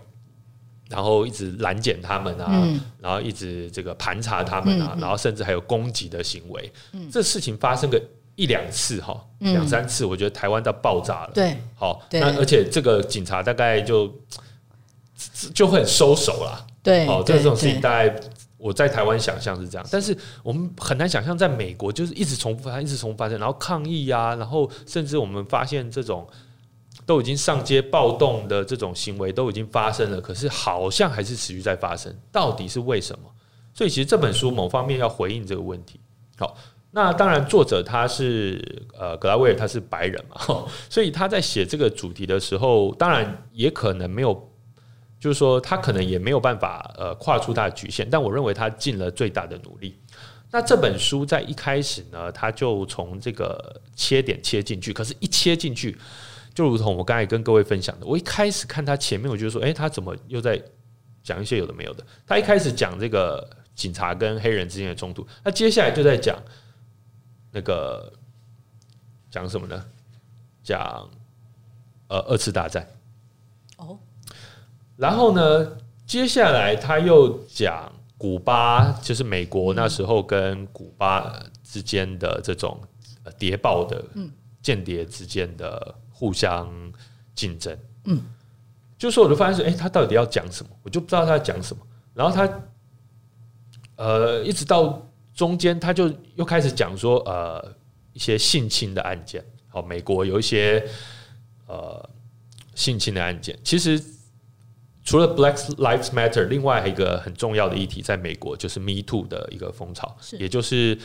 [0.90, 6.70] 然后一直拦检他们啊，嗯、然后一直这个盘查他们啊，嗯、然后甚至还有攻击的行为。
[6.92, 7.98] 嗯、这事情发生个
[8.36, 11.30] 一两次哈，嗯、两三次，我觉得台湾到爆炸了。
[11.32, 14.14] 对，好，那而且这个警察大概就
[15.54, 16.66] 就会很收手了。
[16.88, 18.14] 对，好，这种事情大概
[18.56, 26.26] 我在台湾想象是这样，但是我们很难想象在美国就是一直重复发生，一直重复发生，然后抗议啊，然后甚至我们发现这种。
[27.06, 33.30] 都已经上街暴动的这种行为都已经发生了，可是好像还是持续在发生，到底是为什么？
[33.72, 35.98] 所以其实这本书某方面要回应这个问题。
[36.36, 36.54] 好，
[36.90, 38.62] 那当然作者他是
[38.98, 44.50] 呃格拉威尔，他是白人嘛， 所以他在写这个主题的时候，当然也可能没有，
[45.20, 49.98] 就是说他可能也没有办法呃跨出他的局限，但我认为他尽了最大的努力。
[50.50, 55.98] 那这本书在一开始呢，他就从这个切点切进去，可是，一切进去，
[56.54, 60.58] 就如同我刚才跟各位分享的，我一开始看他前面，我就说，诶，他怎么又在
[61.22, 62.06] 讲一些有的没有的？
[62.26, 66.42] 他一开始讲这个警察跟黑人之间的冲突，那接下来就在讲
[67.50, 68.10] 那个
[69.30, 69.84] 讲什么呢？
[70.62, 71.10] 讲
[72.08, 72.86] 呃二次大战。
[74.98, 77.90] 哦，然后呢，接下来他又讲。
[78.20, 81.32] 古巴就是美国那时候跟古巴
[81.62, 82.76] 之间的这种
[83.38, 84.04] 谍报的
[84.60, 86.68] 间谍之间的互相
[87.32, 88.20] 竞争，嗯，
[88.98, 90.70] 就是说我就发现说，哎，他到底要讲什么？
[90.82, 91.86] 我就不知道他要讲什么。
[92.12, 92.60] 然后他
[93.94, 95.00] 呃，一直到
[95.32, 97.72] 中间，他就又开始讲说，呃，
[98.12, 99.44] 一些性侵的案件。
[99.68, 100.84] 好，美国有一些
[101.68, 102.10] 呃
[102.74, 104.02] 性侵的案件，其实。
[105.08, 110.98] 除了 Black Lives Matter，另外一个很重要的议题，在美国就是 Me Too 的一个风潮，也就是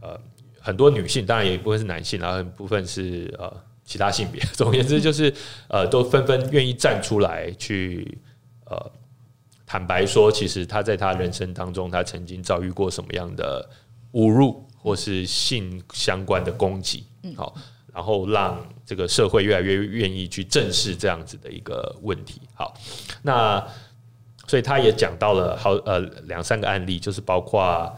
[0.00, 0.16] 呃
[0.60, 3.52] 很多女性，当然也一部分是男性，然后一部分是呃
[3.84, 5.34] 其他性别， 总而言之就是
[5.66, 8.16] 呃都纷纷愿意站出来去
[8.66, 8.92] 呃
[9.66, 13.68] 坦白说，其实他在他人生当中，他曾经遭遇过什么样的
[14.12, 17.04] 侮辱或是性相关的攻击，
[17.36, 17.56] 好。
[17.98, 22.40] 然后让这个社会越来越愿意去正视这样子的一个问题。
[22.54, 22.72] 好，
[23.22, 23.60] 那
[24.46, 27.92] 所以他也讲到了好呃两三个案例，就是包括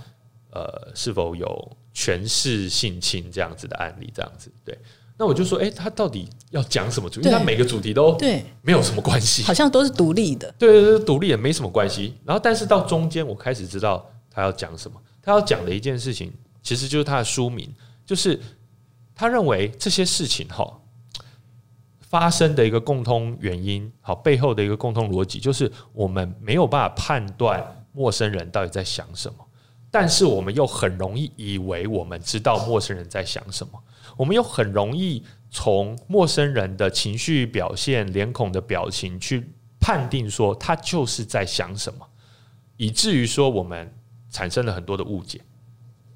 [0.52, 4.74] 呃是否有权势性侵这样子的案例，这样子对。
[5.18, 7.28] 那我就说，哎，他到底要讲什么主题？
[7.28, 10.50] 因为他每个主题都对没有什么关系，好像都是独立的。
[10.58, 12.14] 对对对，独立也没什么关系。
[12.24, 14.98] 然后，但是到中间，我开始知道他要讲什么。
[15.20, 16.32] 他要讲的一件事情，
[16.62, 17.70] 其实就是他的书名，
[18.06, 18.40] 就是。
[19.20, 20.80] 他认为这些事情哈
[22.00, 29.46] 发生的一个共通原因，好背后的一个共通逻辑，就是我们没有办法判断陌生人到底在想什么，
[29.90, 33.78] 但是我们又很容易以为我们知道陌生人在想什么，
[34.16, 39.46] 我们又很容易从陌生人的情绪表现、脸孔的表情去
[39.78, 42.08] 判定说他就是在想什么，
[42.78, 43.94] 以至于说我们
[44.30, 45.42] 产生了很多的误解。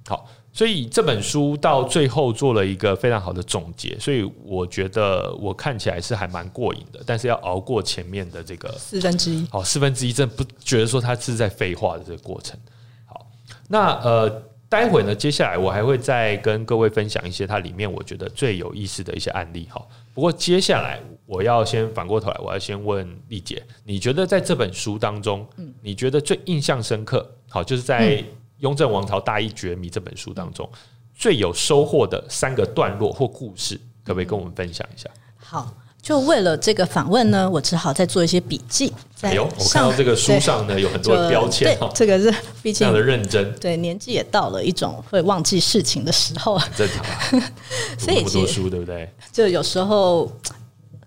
[0.07, 0.27] 好。
[0.55, 12.57] 所以这本书到最后做了一个非常好的总结，所以我觉得我看起来是还蛮过瘾的，但是要熬过前面的这个四分之一，好，四分之一真不觉得说他是在废话的这个过程。
[13.05, 13.27] 好，
[13.67, 14.31] 那呃，
[14.69, 19.67] 待会呢，接下来我还会再跟各位分享一些它里面我觉得最有意思的一些案例。
[19.73, 27.29] 哈，不过接下来我要先反过头来，我要先问丽姐，你觉得在这本书当中，嗯你觉得最印象深刻？
[27.49, 28.19] 好，就是在。
[28.65, 30.67] 《雍正王朝大义绝迷》这本书当中
[31.15, 35.07] 最有收获的三个段落或故事，可不可以跟我们分享一下？
[35.37, 38.91] 好，就为了这个访问呢，我只好再做一些笔记。
[39.21, 43.55] 哎呦，我看到这个书上呢有很多的标签，对，这个是毕竟这样的认真。
[43.57, 47.05] 对，年纪也到了一种会忘记事情的时候，很正常。
[47.39, 47.53] 啊
[47.99, 49.13] 所以读书对不对？
[49.31, 50.33] 就有时候。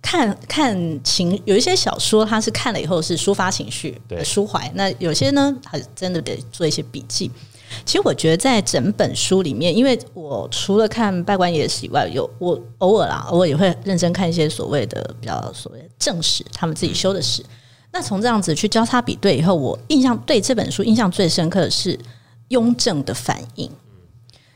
[0.09, 4.71] 看看情，有一些小说，它是看了以后是抒发情绪、抒怀。
[4.73, 7.29] 那有些呢，还真的得做一些笔记。
[7.85, 17.43] 其实我觉得，在整本书里面，因为我除了看《拜官野史》以外，有我偶尔啦，偶尔也会认真看一些所谓的比较所谓正史，他们自己修的史。
[17.91, 21.99] 那从这样子去交叉比对以后，我印象对这本书印象最深刻的是
[22.47, 23.69] 雍正的反应，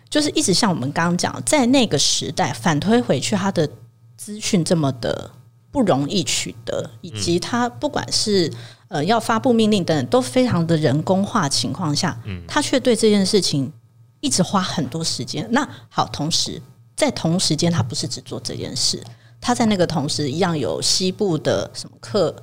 [0.09, 3.69] 就是一直像我们刚刚讲，在那个时代反推回去，他的
[4.15, 5.29] 资讯这么的。
[5.71, 8.51] 不容易取得，以及他不管是
[8.89, 13.71] 呃要发布命令等等，都非常的人工化情况下，他却对这件事情
[14.19, 15.47] 一直花很多时间。
[15.51, 16.61] 那好，同时
[16.95, 19.01] 在同时间，他不是只做这件事，
[19.39, 22.35] 他在那个同时一样有西部的什么各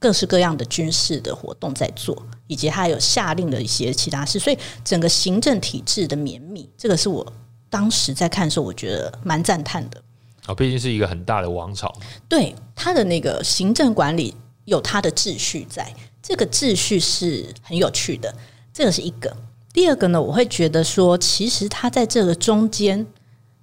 [0.00, 7.24] 各式各样的军事的活动在做，以及他有下令的一些其他事，所以整个行政体制的绵密，这个是我
[7.68, 10.02] 当时在看的时候，我觉得蛮赞叹的。
[10.50, 11.94] 啊，毕竟是一个很大的王朝，
[12.28, 14.34] 对他的那个行政管理
[14.64, 18.34] 有他的秩序在，这个秩序是很有趣的。
[18.72, 19.34] 这个是一个。
[19.72, 23.06] 第二个呢，我会觉得说，其实他在这个中间，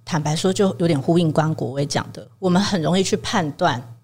[0.02, 3.94] 坦白说，就有点呼应关国威讲的，我们很容易去判断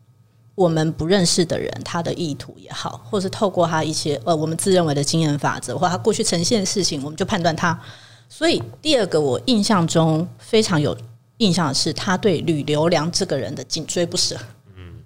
[0.55, 7.81] 我们不认识的人他的意图也好，或是透过他一些呃我们自认为的经验法则，或他过去呈现的事情，我们就判断他。
[8.29, 10.95] 所以第二个，我印象中非常有。
[11.39, 14.39] 印象的是他对吕留良这个人的紧追不舍。
[14.77, 15.03] 嗯，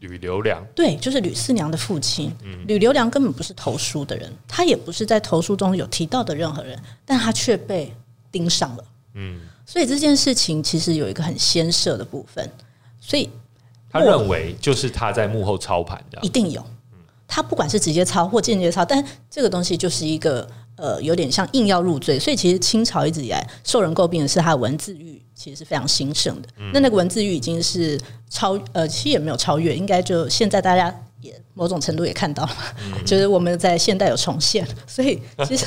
[0.00, 2.32] 吕留良，对，就是吕四娘的父亲。
[2.66, 7.92] 吕留良根本不是投书的人，他也不是在投书中有提到的任何人，但他却被
[8.30, 8.84] 盯上了。
[9.14, 12.48] 嗯，所以这件事情其实有一个很先涉的部分，
[13.00, 13.28] 所以
[13.90, 16.64] 他认为就是他在幕后操盘的，一定有。
[17.26, 22.18] 他不管是直接操或间接操，但这个东西就是一个呃，有点像硬要入罪。
[22.18, 26.48] 所以其实清朝一直以来受人诟病的是它的文字狱其实是非常兴盛的。
[26.72, 32.56] 那那个文字狱已经是超呃，其实也没有超越，应该就现在大家也某种程度也看到了，
[33.04, 34.66] 就是我们在现代有重现。
[34.86, 35.66] 所以其实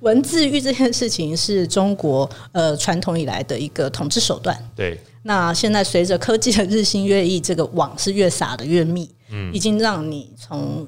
[0.00, 4.56] 文字狱这件事情是中国呃传统以来的一个统治手段。
[4.74, 5.00] 对。
[5.26, 10.86] 那现在随着科技的日新月异，这个网是越撒的越密，嗯，已经让你从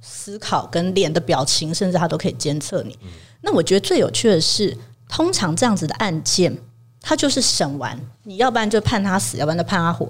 [0.00, 2.98] 思考跟脸的表情，甚至他都可以监测你。
[3.42, 4.76] 那我觉得最有趣的是，
[5.08, 6.56] 通常这样子的案件，
[7.00, 10.08] 他就是审完，你要不然就判他死，要不然就判他活。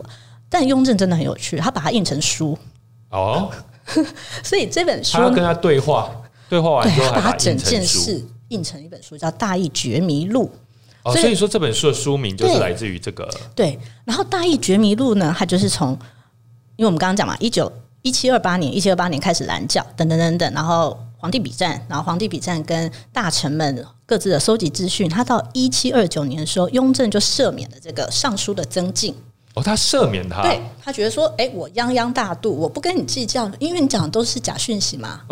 [0.49, 2.59] 但雍正真的很有趣，他把它印成书
[3.11, 3.51] 哦，
[4.43, 6.11] 所以这本书他要跟他对话，
[6.49, 10.51] 对话完之后，他把整件事印成一本书，叫《大义觉迷录》。
[11.05, 13.29] 哦，所以说这本书的书名就是来自于这个。
[13.55, 15.93] 对，然后《大义觉迷录》呢，它就是从，
[16.77, 29.15] 因为我们刚刚讲嘛，一九一七二八年，一七二八年开始拦教，等等等等，然后皇帝比战，然后皇帝比战跟大臣们各自的收集资讯，他到一七二九年的时候，雍正就赦免了这个尚书的曾静。
[29.55, 35.23] 哦，他赦免他，对他觉得说，哎，我泱泱大度，我不跟你计较，因为你讲的都是假讯息嘛，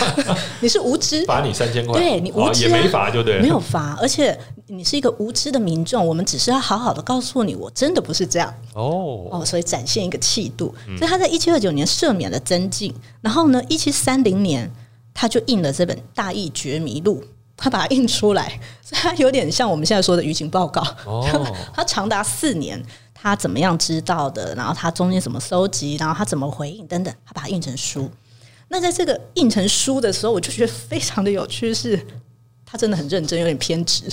[0.60, 4.36] 你是无知，罚你三千块，对你无知、啊、也没罚就对，没有罚，而且
[4.68, 14.70] 你是一个无知的民众，我们只是要好好的告诉你，我真的不是这样哦哦，所以展现一个气度，所以他在一七二九年赦免了曾静，然后呢，一七三零年
[15.14, 17.20] 他就印了这本《大义觉迷录》，
[17.56, 22.82] 他把它印出来， 所以他有点像我们现在说的舆情报告，哦， 他长达四年。
[23.18, 24.54] 他怎么样知道的？
[24.54, 25.96] 然后他中间怎么搜集？
[25.96, 26.86] 然后他怎么回应？
[26.86, 28.08] 等等，他把它印成书。
[28.68, 32.06] 那在这个印成书的时候，我就觉得非常的有趣，是
[32.64, 34.04] 他真的很认真，有点偏执。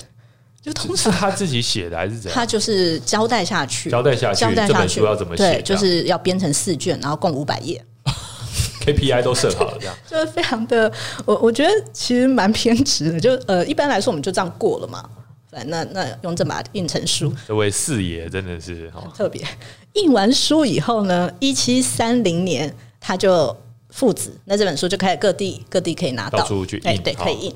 [0.63, 2.33] 就通常是他自己写的还是怎样？
[2.33, 5.43] 他就是交代下去，交代下去，交代下去要怎么写？
[5.55, 7.83] 对，就是要编成四卷，然后共五百页，
[8.85, 10.89] KPI 都设好了，这样 就是非常的。
[11.25, 13.19] 我我觉得其实蛮偏执的。
[13.19, 15.03] 就呃，一般来说我们就这样过了嘛
[15.51, 15.69] 反。
[15.69, 19.45] 那那雍正把它印成书，这位四爷真的是很特别。
[19.93, 23.53] 印完书以后呢，一七三零年他就
[23.89, 27.55] 父子，那这本书就开始各地各地可以拿到，到处去印，对对，可以印。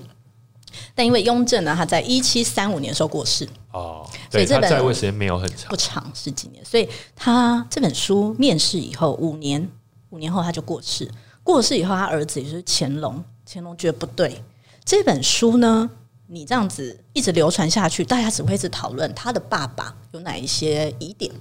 [0.95, 6.63] 但因为雍正呢，他在一七三五年时候过世哦，所以这本在位时间没有很长，不长十几年。
[6.63, 9.69] 所以他这本书面世以后五年，
[10.09, 11.09] 五年后他就过世。
[11.43, 14.43] 过世以后，他儿子也就是乾隆，乾隆觉得不对，
[14.85, 15.89] 这本书呢。
[16.29, 21.31] 你这样子一直流传下去，大家只会一直讨论他的爸爸有哪一些疑点。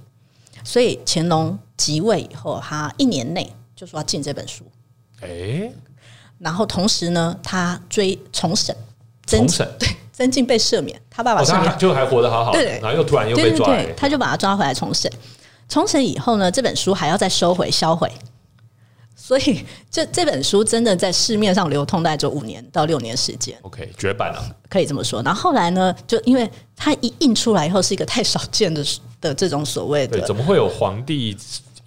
[0.63, 4.63] 所以乾隆即位以后，他一年内就说要禁这本书。
[5.19, 5.69] 哎，
[6.39, 8.73] 然后同时呢，他追重审，
[9.27, 15.11] 重审对曾静被赦免，他爸爸赦免就还活得好好，对，然后又突然又被抓，他就把他抓回来重审。
[15.69, 18.11] 重审以后呢，这本书还要再收回销毁。
[19.15, 23.57] 所以这这本书真的在市面上流通，大概就五年到六年时间。
[23.63, 25.21] OK，绝版了，可以这么说。
[25.21, 28.81] 然后后来呢，就因为它一印出来以后，是一个太少见的
[29.19, 31.35] 的这种所谓的，对，怎么会有皇帝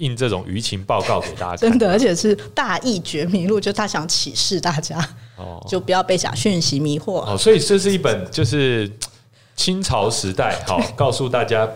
[0.01, 1.57] 印这种舆情报告给大家？
[1.57, 4.99] 真的，而且是大义觉迷路，就他想启示大家，
[5.37, 7.21] 哦，就不要被假讯息迷惑。
[7.25, 8.91] 哦，所以这是一本就是
[9.55, 11.69] 清朝时代，好 告诉大家。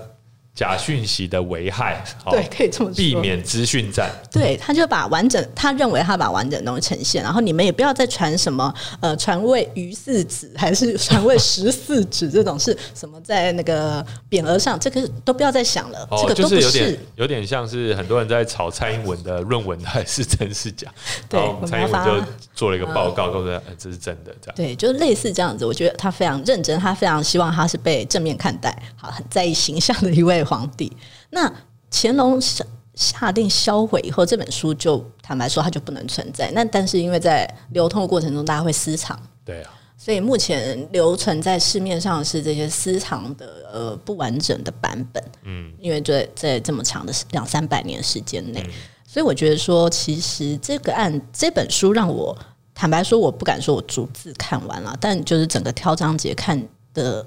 [0.55, 4.09] 假讯息的危害， 对，可以这么说，避免资讯战。
[4.31, 16.07] 对，他就把完整，他认为他把完整的东西呈现，然后你们也不要再传什么呃，传位于四子还是传位十四子这种是什么，在那个匾额上，这个都不要再想了。
[16.09, 20.89] 哦、这个都不是，就是有点有点像是很多人在炒蔡英文的论文还是真是假？
[21.29, 24.55] 对，蔡英文就做了一个报告，告诉大家这是真的，这样。
[24.55, 25.67] 对，就是类似这样子。
[25.67, 30.44] 我觉得他非常认真，他非常希望他是被正面看待，好，很在意形象的一位。
[30.45, 30.97] 皇帝，
[31.31, 31.53] 那
[31.91, 36.51] 乾隆下下定销毁以后，这本书就坦白说，它就不能存在。
[36.53, 45.25] 那但是因为在流通的过程中，大家会私藏，对啊，所以目前留存在市面上是这些私藏的呃不完整的版本。
[45.43, 48.65] 嗯，因为在在这么长的两三百年时间内，
[49.07, 52.37] 所以我觉得说，其实这个案这本书让我
[52.75, 56.61] 坦白说，我不敢说我逐字看完了，但就是整个挑章节看
[56.93, 57.27] 的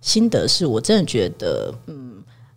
[0.00, 2.11] 心得是，我真的觉得嗯。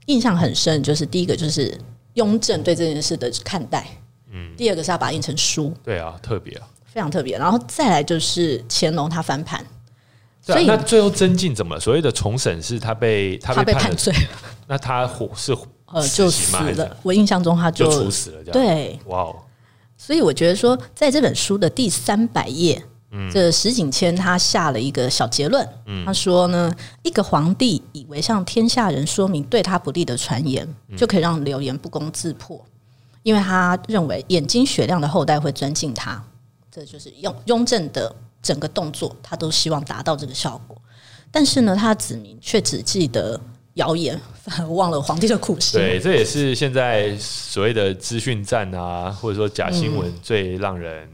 [0.06, 1.76] 印象很深，就是第一个就是
[2.14, 3.88] 雍正对这件事的看待，
[4.32, 7.38] 嗯，第二个是要把它印成书，对啊，特别啊，非常特别。
[7.38, 9.66] 然后再来就是乾隆他翻盘，
[10.42, 11.80] 所以那最后曾静怎么？
[11.80, 14.30] 所谓的重审是他被他被判罪了，
[14.68, 15.56] 那他是
[15.88, 16.98] 呃就死了。
[17.04, 19.36] 我印象中他就，就处死了，这样对，哇哦！
[19.98, 22.84] 所以我觉得说，在这本书的第三百页。
[23.32, 25.68] 这石景谦他下了一个小结论，
[26.06, 32.64] 他说呢，一个皇帝以为向天下人说明对他不利的传言，就可以让流言不攻自破，
[33.24, 36.22] 因为他认为眼睛雪亮的后代会尊敬他，
[36.70, 40.76] 这就是雍雍正的整个动作，他都希望达到这个效果。
[41.32, 43.40] 但是呢，他的子民却只记得
[43.76, 45.80] 谣言，反而忘了皇帝的苦心。
[45.80, 51.08] 对，这也是现在所谓的资讯战啊，或者说假新闻最让人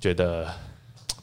[0.00, 0.46] 觉得。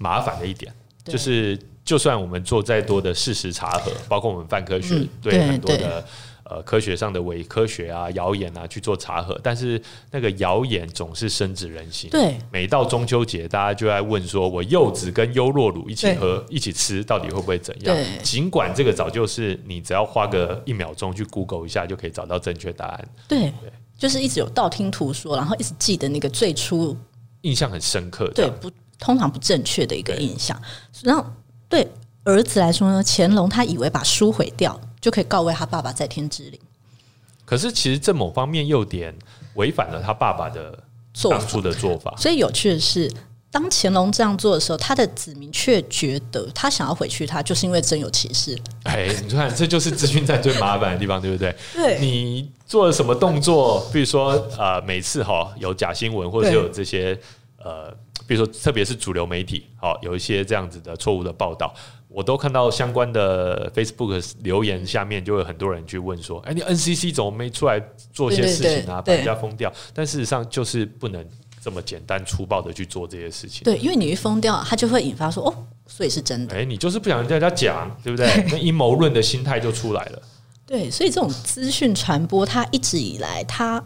[0.02, 0.74] 麻烦的一点
[1.06, 6.06] 就是，就算我们做再多的事实查核，包括我们泛科学、嗯、对很多的
[6.43, 9.82] 呃科学上的伪科学啊、谣言啊去做查核，但是
[10.12, 12.10] 那个谣言总是深植人心。
[12.12, 23.08] 对，每到中秋节，大家就在问说：“我柚子跟优酪乳一起喝、一起吃，到底会不会怎样？”尽管这个早就是你只要花个一秒钟去 Google 一下，就可以找到正确答案。
[23.28, 26.95] 对，对就是一直有道听途说，然后一直记得那个最初
[27.41, 28.28] 印象很深刻。
[28.36, 28.70] 对，不。
[29.02, 30.62] 通常不正确的一个印象，
[31.02, 31.26] 然后
[31.68, 31.86] 对
[32.24, 36.60] 儿子来说呢，乾隆他以为把书毁掉就可以告慰他爸爸在天之灵，
[37.43, 39.12] 可是其实这某方面又点
[39.56, 40.78] 违反了他爸爸的
[41.28, 42.14] 当初的做法。
[42.16, 43.12] 所以有趣的是，
[43.49, 48.56] 当乾隆这样做的时候，他的子民却觉得他想要回去他，就是因为真有其事。
[48.84, 51.56] 哎，你看，这就是资讯战最麻烦的地方，对不对？
[51.74, 53.84] 对，你做了什么动作？
[53.91, 57.20] 比如说，呃，每次哈有假新闻，或者是有这些
[57.58, 57.91] 呃。
[58.32, 61.73] 比如说，特别是主流媒体，好有一些这样子的错误的报道，
[62.07, 67.77] 我都看到相关的 Facebook 留言下面就有很多人去问说：“哎，你 NCC 怎么没出来
[68.13, 69.01] 做些事情啊？
[69.01, 71.27] 把人家封掉？”但事实上就是不能
[71.61, 73.65] 这么简单粗暴的去做这些事情。
[73.65, 75.53] 对，因为你一封掉，它就会引发说：“哦，
[75.86, 78.27] 所以是真的。”哎，你就是不想跟大家讲，对不对？
[78.49, 80.21] 那阴谋论的心态就出来了。
[80.65, 83.84] 对，所以这种资讯传播，它一直以来，它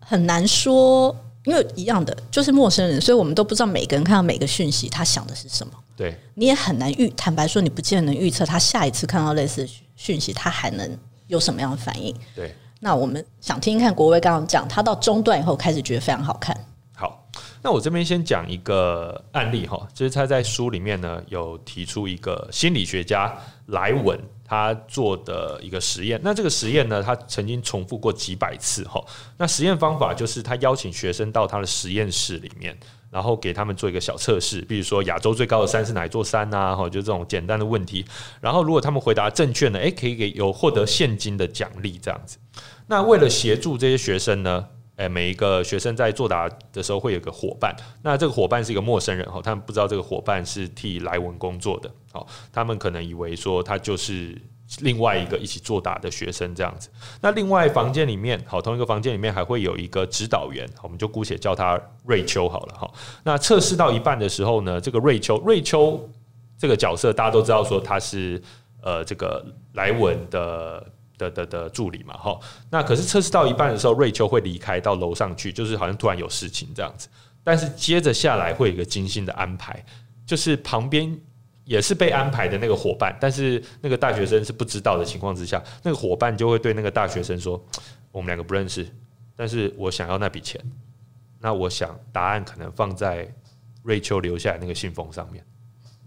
[0.00, 1.16] 很难说。
[1.46, 5.72] 因为一样的就是陌生人，所以我们都不知道每个人看到每个讯息，他想的是什么。
[5.96, 12.14] 对，你也很难预，坦白说，你不见得能预测他下一次看到类似的讯息，他还能有什么样的反应。
[12.34, 16.54] 对，那我们想听听看国威刚刚讲，他到中段以后开始觉得非常好看。
[17.66, 23.36] 那我这边先讲一个案例哈，就是他在书里面呢有提出一个心理学家
[23.66, 24.16] 莱文。
[24.48, 29.04] 他做的一个实验，那这个实验呢，他曾经重复过几百次哈。
[29.36, 32.78] 那实验方法就是他邀请学生到他的实验室里面，
[33.10, 36.76] 然后给他们做一个小测试，比如说亚洲最高的山是哪一座山啊？
[36.76, 38.04] 哈，就这种简单的问题。
[38.40, 42.38] 然后如果他们回答正确呢，诶，可以给有获得现金的奖励这样子。
[42.86, 44.64] 那为了协助这些学生呢，
[44.96, 54.40] 诶，每一个学生在作答的时候会有个伙伴，那这个伙伴是一个陌生人哈，他们不知道这个伙伴是替莱文工作的，好，他们可能以为说他就是
[54.80, 56.88] 另外一个一起作答的学生这样子。
[57.20, 62.90] 那另外房间里面，好，同一个房间里面还会有一个指导员，我们就姑且叫他瑞秋好了哈。
[63.22, 66.08] 那测试到一半的时候呢，这个瑞秋，瑞秋
[66.56, 68.42] 这个角色大家都知道说他是
[68.80, 69.44] 呃这个
[69.74, 70.82] 莱文的。
[71.18, 72.38] 的的的助理嘛，哈，
[72.70, 77.08] 那可是测试到一半的时候，瑞秋会离开到楼上去，就是好像突然有事情这样子。
[77.42, 79.84] 但是接着下来会有一个精心的安排，
[80.26, 81.16] 就是旁边
[81.64, 87.64] 也是被安排的那个伙伴，但是那个大学生是不知道的情况之下，那个伙伴就会对那个大学生说
[88.10, 88.88] ：“我们两个不认识，
[89.36, 90.60] 但是我想要那笔钱。
[91.38, 93.32] 那我想答案可能放在
[93.84, 95.44] 瑞秋留下来那个信封上面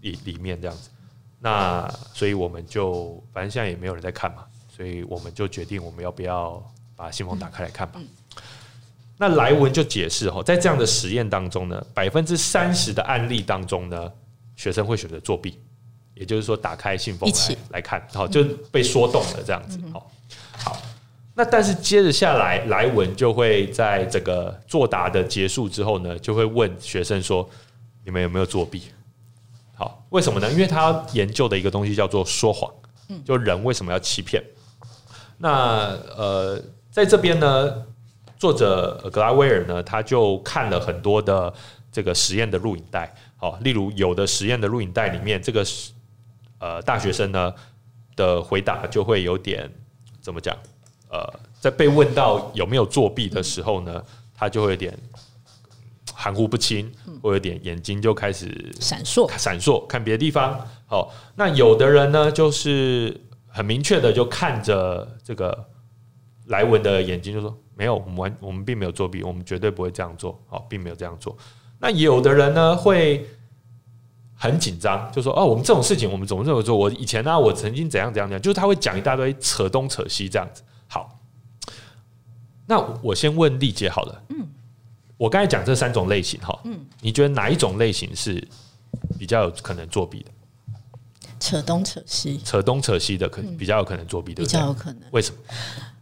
[0.00, 0.90] 里里面这样子。
[1.38, 4.44] 那所以我们就反正现在也没有人在看嘛。”
[4.80, 6.58] 所以我们就决定，我们要不要
[6.96, 8.00] 把信封打开来看吧？
[9.18, 14.10] 那莱文就解释哈，在这样的实验当中呢，百分之三十的案例当中呢，
[14.56, 15.58] 学生会选择作弊，
[16.14, 19.78] 也就是说，打开信封来来看，好，就被说动了这样子。
[19.92, 20.10] 好，
[20.56, 20.82] 好，
[21.34, 27.46] 那但是接着下来，莱文就会在这个作答的结束之后呢，就会问学生说
[28.02, 28.84] ：“你们有没有作弊？”
[29.76, 30.50] 好，为什么呢？
[30.50, 32.72] 因为他研究的一个东西叫做说谎，
[33.26, 34.42] 就人为什么要欺骗？
[35.42, 37.74] 那呃，在这边呢，
[38.38, 41.50] 作者格拉威尔呢，他就看了很多的
[41.90, 45.64] 这个实验的录影带，好，例如有的实验的录影带里面，这个
[46.58, 47.54] 呃大学生呢
[48.14, 49.66] 的回答就会有点
[50.20, 50.54] 怎么讲？
[51.08, 51.26] 呃，
[51.58, 54.04] 在被问到有没有作弊的时候呢，
[54.36, 54.94] 他就会有点
[56.12, 60.68] 含糊不清，或有点眼睛就开始闪烁，闪烁，看别的地方。
[60.86, 63.18] 好，那有的人呢，就是。
[63.50, 65.66] 很明确的就看着这个
[66.46, 71.36] 莱文的眼睛，就说：“没有，我们完，我们并没有作弊，我们绝对不会这样做，好，并没有这样做。”
[71.78, 73.26] 那有的人呢会
[74.34, 76.76] 很紧张，就说：“哦，我们这种事情我们怎么这么做？
[76.76, 81.18] 我以前呢、啊，我曾经怎样怎样怎样，就是他会讲一大堆扯东扯西这样子。”好，
[82.66, 84.22] 那我先问丽姐好了。
[84.28, 84.46] 嗯，
[85.16, 88.46] 我刚才讲这三种类型哈，嗯，你觉得哪一种类型是
[89.18, 90.30] 比较有可能作弊的？
[91.40, 94.54] 扯东扯西，扯东扯西的可比较有可能作弊，对不对？
[94.54, 95.02] 比较有可能。
[95.10, 95.38] 为什么？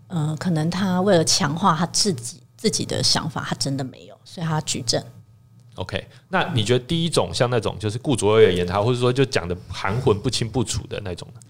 [0.08, 5.02] 嗯、呃，可能他为了强化他自己自己的想法，他真的没有，所以他举证。
[5.76, 11.40] OK，那你觉得第一种像那种就是顾左右而言他，或者说就讲的含混不清不楚的那种呢？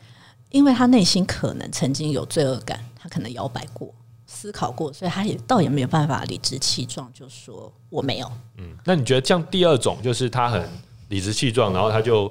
[0.50, 3.94] 因为他内心可能曾经有罪恶感，他可能摇摆过、
[4.26, 8.30] 思考过，所以他也倒也没有办法理直气壮就说我没有。
[8.58, 10.62] 嗯，那你觉得像第二种就是他很
[11.08, 12.30] 理直气壮，然后他就。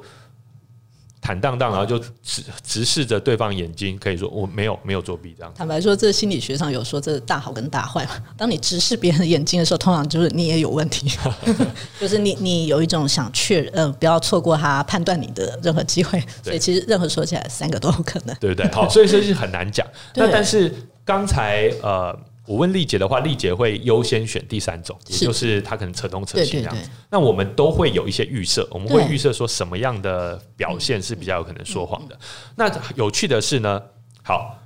[1.19, 5.51] 坦荡荡，然后就直直视着对方眼睛，可以说我没有没有作弊这样。
[5.55, 8.11] 坦白说，这心理学上有说，这大好跟大坏嘛。
[8.37, 11.11] 当你直视别人的眼睛的时候，通常就是你也有问题，
[11.99, 16.23] 就是你你有一种想确认，呃，不要错过他判断你的任何机会。
[16.43, 18.71] 所以其实任何说起来，三个都有可能，对不对？
[18.71, 19.85] 好，所以这是很难讲。
[20.15, 22.17] 那但是刚才呃。
[22.47, 26.89] 我问丽姐的话，丽姐会优先选第三种，也就是她可能扯东扯西这样子。
[27.09, 32.17] 那我们都会有一些预设，我们会预设说什么样的表现是比较有可能说谎的。
[32.55, 33.83] 那有趣的是呢，
[34.23, 34.57] 好，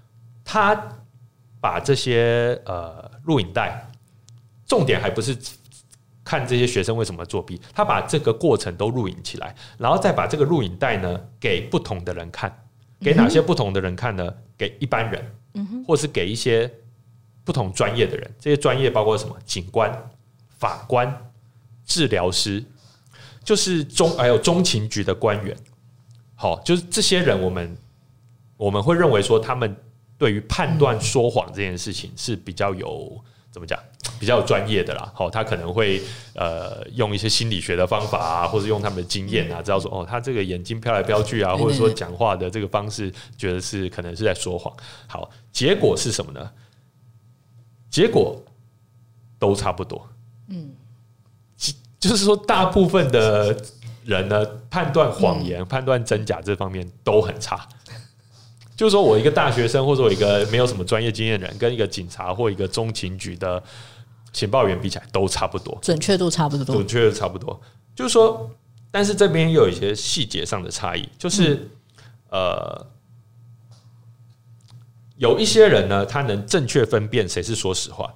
[0.45, 0.79] 他
[1.59, 3.89] 把这些呃录影带，
[4.67, 5.35] 重点还不是
[6.23, 12.55] 看这些学生为什么作弊，他把这个过程都录影起来，然后再把这个录影带呢给不同的人看，
[12.99, 14.31] 给哪些不同的人看呢？
[14.55, 15.25] 给一般人，
[15.87, 16.71] 或是给一些。
[17.43, 19.35] 不同专业的人，这些专业包括什么？
[19.45, 19.91] 警官、
[20.59, 21.31] 法官、
[21.85, 22.63] 治疗师，
[23.43, 25.55] 就是中还有中情局的官员。
[26.35, 27.77] 好，就是这些人，我们
[28.57, 29.75] 我们会认为说，他们
[30.17, 33.19] 对于判断说谎这件事情是比较有
[33.51, 33.79] 怎么讲，
[34.19, 35.11] 比较有专业的啦。
[35.15, 36.01] 好，他可能会
[36.33, 44.71] 呃用一些心理学的方法啊，或者用他们的经验啊，知道说哦，他这个眼睛飘来飘去啊，或者说讲话的这个方式，觉得是可能是在说谎。
[45.07, 46.51] 好，结果是什么呢？
[47.91, 48.41] 结果
[49.37, 50.07] 都差不多，
[50.47, 50.71] 嗯，
[51.99, 53.55] 就是说，大部分的
[54.05, 57.67] 人呢，判断谎言、判断真假这方面都很差。
[58.77, 63.61] 就是说我一个大学生，或者我一个没有什么专业经验的人，跟一个警察或一个中情局的
[64.31, 67.59] 情报员比起来，都差不多，准确度差不多，准确度差不多。
[67.93, 68.49] 就是说，
[68.89, 71.69] 但是这边又有一些细节上的差异，就是
[72.29, 72.87] 呃。
[75.21, 78.11] 有一些人呢，他能正确分辨谁是说实话，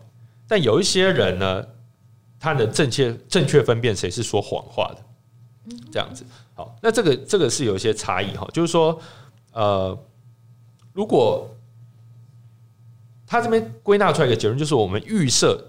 [0.47, 1.63] 但有一些人呢，
[2.39, 5.05] 他能正确正确分辨谁是说谎话的，
[5.91, 6.25] 这样子。
[6.55, 8.99] 好，那这个这个是有一些差异哈，就是说，
[9.51, 9.95] 呃，
[10.93, 11.47] 如果
[13.27, 15.63] 他这边归纳出来一个结论，就是我们预设，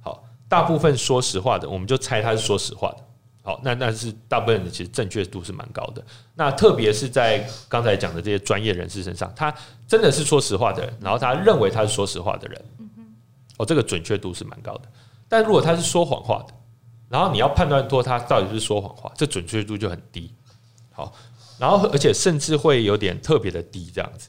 [0.00, 2.98] 好，大部分说实话的，我们就猜他是说实话的。
[3.46, 6.02] 好，那那是大部分人其实正确度是蛮高的。
[6.34, 9.54] 那特别是在刚才讲的这些专业人士身上，他
[9.86, 12.64] 真的是说实话的人，然后他认为他是说实话的人，
[13.56, 14.82] 哦，这个准确度是蛮高的。
[15.28, 16.52] 但如果他是说谎话的，
[17.08, 20.34] 然后你要判断说他到底是说谎话，这准确度就很低。
[20.90, 21.12] 好，
[21.56, 24.28] 然后而且甚至会有点特别的低这样子。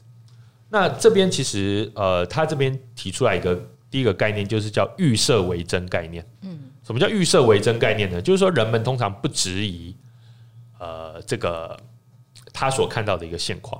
[0.68, 3.60] 那这边其实呃，他这边提出来一个
[3.90, 6.24] 第一个概念，就是叫预设为真概念。
[6.42, 6.57] 嗯。
[6.88, 8.18] 什么叫预设为真概念呢？
[8.22, 9.94] 就是说，人们通常不质疑，
[10.78, 11.78] 呃，这个
[12.50, 13.78] 他所看到的一个现况。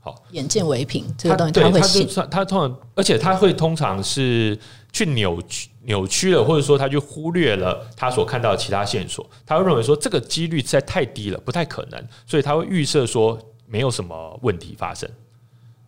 [0.00, 2.08] 好，眼见为凭，这个东西他会信。
[2.08, 4.58] 他，他通常，而且他会通常是
[4.90, 9.28] 去扭曲、扭曲了，或者说他就忽略了他所看到的其他线索。
[9.44, 15.06] 他会认为说这个几率实在太低了，不太可能，所以他会预设说没有什么问题发生。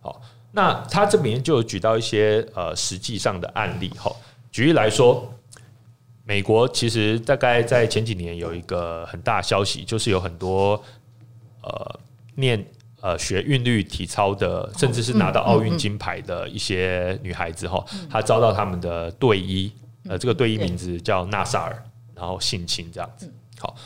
[0.02, 0.20] 好，
[0.52, 3.88] 那他这边就有举到一些呃实际上的案例。
[3.96, 4.14] 哈，
[4.52, 5.32] 举例来说。
[6.28, 10.82] 美国其实大概在前几年有一个很大消息，就是有很多
[11.62, 12.00] 呃
[12.34, 12.66] 念
[13.00, 19.72] 呃学韵律体操的，甚至是拿到奥运金牌的一些女孩子哈，她遭到他们的队医，
[20.08, 21.80] 呃，这个队医名字叫纳萨尔，
[22.12, 23.32] 然后性侵这样子。
[23.60, 23.76] 好，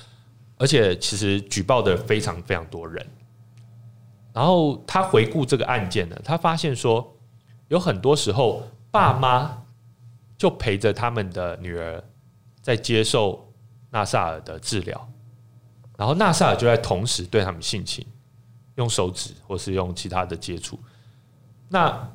[0.56, 3.06] 而且其实举报的非常非常多人。
[4.32, 7.14] 然后他回顾这个案件呢，他发现说
[7.68, 9.62] 有很多时候爸妈
[10.38, 12.02] 就陪着他们的女儿。
[12.70, 13.52] 在接受
[13.90, 15.12] 纳萨尔的治疗，
[15.98, 18.06] 然后纳萨尔就在同时对他们性侵，
[18.76, 20.78] 用手指或是用其他的接触。
[21.68, 22.08] 那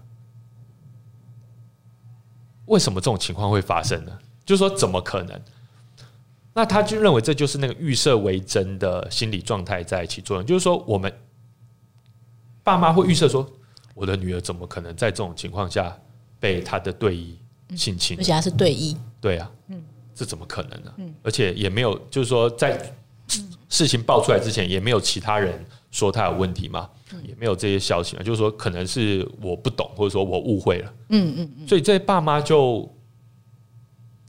[2.68, 4.18] 为什么这种情况会发生呢？
[4.45, 5.38] 就是说，怎么可能？
[6.53, 10.45] 那他就认为这就是那个预设为真的心理状态在起作用。
[10.45, 11.14] 就是说，我们
[12.64, 13.45] 爸妈会预设说，
[13.93, 15.99] 我的女儿怎么可能在这种情况下
[16.39, 17.38] 被他的队医
[17.76, 18.18] 性侵？
[18.18, 19.55] 而且他是队医，对啊，嗯。
[20.16, 20.93] 这怎么可能呢？
[21.22, 22.95] 而且也没有，就是说，在
[23.68, 26.89] 事情爆出来之前，也没有其他人说他有问题嘛，
[27.24, 28.24] 也没有这些消息嘛。
[28.24, 30.93] 就是说，可能是我不懂，或者说我误会了。
[31.09, 31.68] 嗯嗯。
[31.68, 32.89] 所以这些爸妈就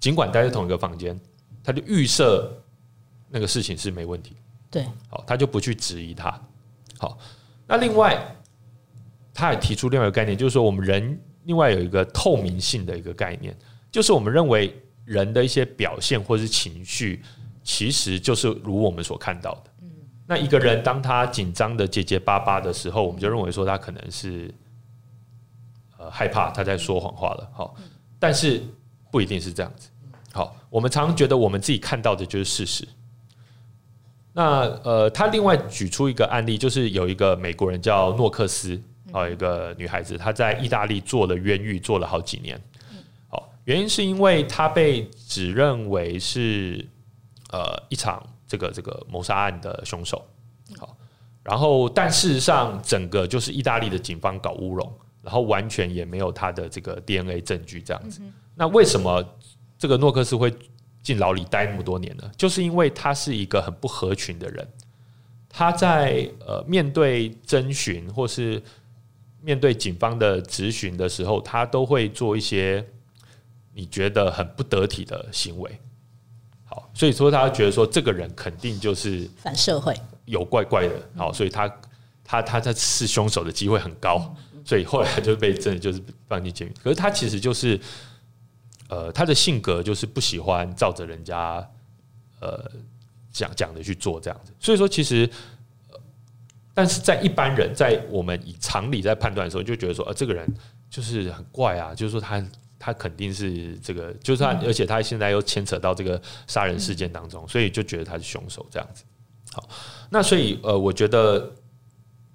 [0.01, 1.19] 尽管待在同一个房间，
[1.63, 2.53] 他就预设
[3.29, 4.37] 那个事情是没问题。
[4.69, 6.41] 对，好，他就不去质疑他。
[6.99, 7.17] 好，
[7.69, 8.37] 那另外，
[9.33, 13.57] 他也提出另外一个概念，就是说我们人另外有一个透明性的一个概念，
[13.93, 14.75] 就是我们认为
[15.07, 17.23] 人的一些表现或是情绪，
[17.65, 19.71] 其实就是如我们所看到的。
[20.27, 24.53] 那一个人当他紧张的结结巴巴的时候，我们就认为说他可能是
[25.97, 27.49] 呃害怕他在说谎话了。
[27.55, 27.75] 好，
[28.19, 28.61] 但是
[29.11, 29.89] 不一定是这样子。
[30.33, 32.87] 好，我们常常觉得我们自己看到的就是事实。
[34.33, 38.79] 那呃，他另外举出一个案例，就是有一个美国人叫诺克斯，
[39.13, 42.61] 啊，一个女孩子，她在意大利做了冤狱，做了好几年。
[43.67, 46.87] 好，原因是因为他被指认为是
[47.51, 50.25] 呃一场这个这个谋杀案的凶手。
[50.79, 50.97] 好，
[51.43, 54.93] 然后但事实上，整个就是意大利的警方搞乌龙，
[55.23, 58.23] 然后完全也没有他的这个 DNA 证据这样子。
[58.55, 59.23] 那为什么
[59.79, 60.53] 这个诺克斯会？
[61.03, 64.69] 进牢里待那么多年呢，就是因为他是一个很不合群的人。
[65.49, 68.61] 他在呃面对侦询或是
[69.41, 72.85] 面对警方的质询的时候，他都会做一些
[73.77, 75.79] 你觉得很不得体的行为。
[76.65, 80.95] 好，所以说他觉得说这个人肯定就是反社会，有怪怪的。
[81.17, 81.73] 好，所以他
[82.25, 86.73] 他他在是凶手的机会很高，所以后来就被真的就是放进监狱。
[86.83, 87.79] 可是他其实就是。
[88.89, 91.69] 呃，他的性格就是不喜欢照着人家
[92.39, 92.71] 呃
[93.33, 95.29] 讲讲的去做这样子，所以说其实，
[96.73, 100.49] 但是在一般人在我们以常理在判断的时候，就觉得说，呃，这个人
[100.89, 102.41] 就是很怪啊，就是说他
[102.79, 109.05] 他肯定是这个，就是他，而且他现在又牵扯到这个杀人事件当中，所以就觉得他是凶手这样子。
[109.53, 109.69] 好，
[110.11, 111.53] 那所以呃，我觉得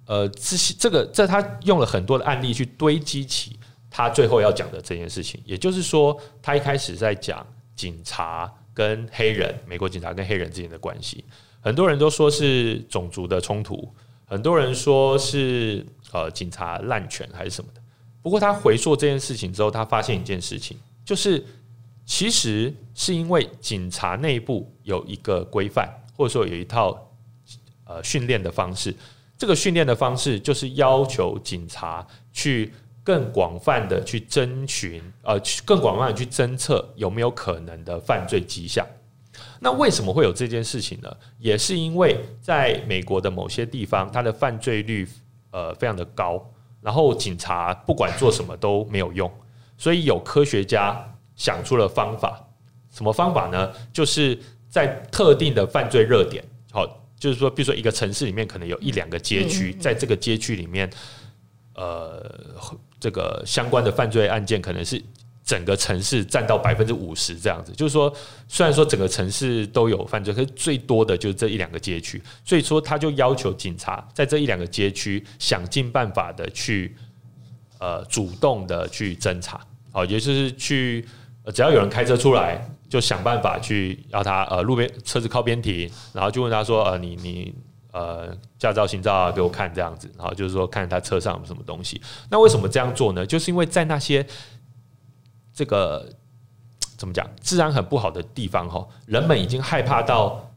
[0.06, 3.58] 呃，这些这个在他用了很多的案例去堆积起。
[3.94, 11.22] 他最后要讲的这件事情，也就是说，他一开始在讲警察跟黑人，美国警察跟黑人之间的关系。
[11.60, 13.86] 很多人都说是种族的冲突，
[14.24, 17.81] 很多人说是呃警察滥权还是什么的。
[18.22, 21.44] 不过他回溯这件事情之后，他发现一件事情，就是
[22.06, 26.96] 其实是因为警察内部有一个规范，或者说有一套
[27.84, 28.94] 呃训练的方式。
[29.36, 32.72] 这个训练的方式就是要求警察去。
[33.04, 38.86] 更广泛的去征询，呃，更广泛的去侦测有没有可能的犯罪迹象。
[39.58, 41.12] 那为什么会有这件事情呢？
[41.40, 45.04] 也是因为在美国的某些地方，它的犯罪率
[45.50, 46.48] 呃非常的高，
[46.82, 49.32] 然后警察不管做什么都没有用，
[49.78, 51.02] 所以有科学家
[51.34, 52.38] 想出了方法。
[52.90, 53.72] 什么方法呢？
[53.90, 56.86] 就是在特定的犯罪热点，好，
[57.18, 60.90] 就是说，比如说一个城市里面可能有一两个街区，在这个街区里面，
[61.74, 62.20] 呃。
[63.02, 65.02] 这个相关的犯罪案件可能是
[65.44, 68.12] 整个城市占到百分之五十这样子，就是说，
[68.48, 76.94] 虽然说整个城市都有犯罪，可是最多的就是这一两个街区，所以说他就要求警察在这一两个街区想尽办法的去
[77.78, 81.04] 呃主动的去侦查，好，也就是去
[81.52, 87.54] 只要有人开车出来，就想办法去要他呃路边车子靠边停，然后就问他说呃你你。
[87.94, 92.00] 呃，驾照、行照啊，给我看这样子，然后就是说看他车上有什么东西。
[92.30, 93.26] 那为什么这样做呢？
[93.26, 94.26] 就是因为在那些
[95.54, 96.08] 这个
[96.96, 100.48] 怎么讲，治安很不好的地方哈，人们已经害怕到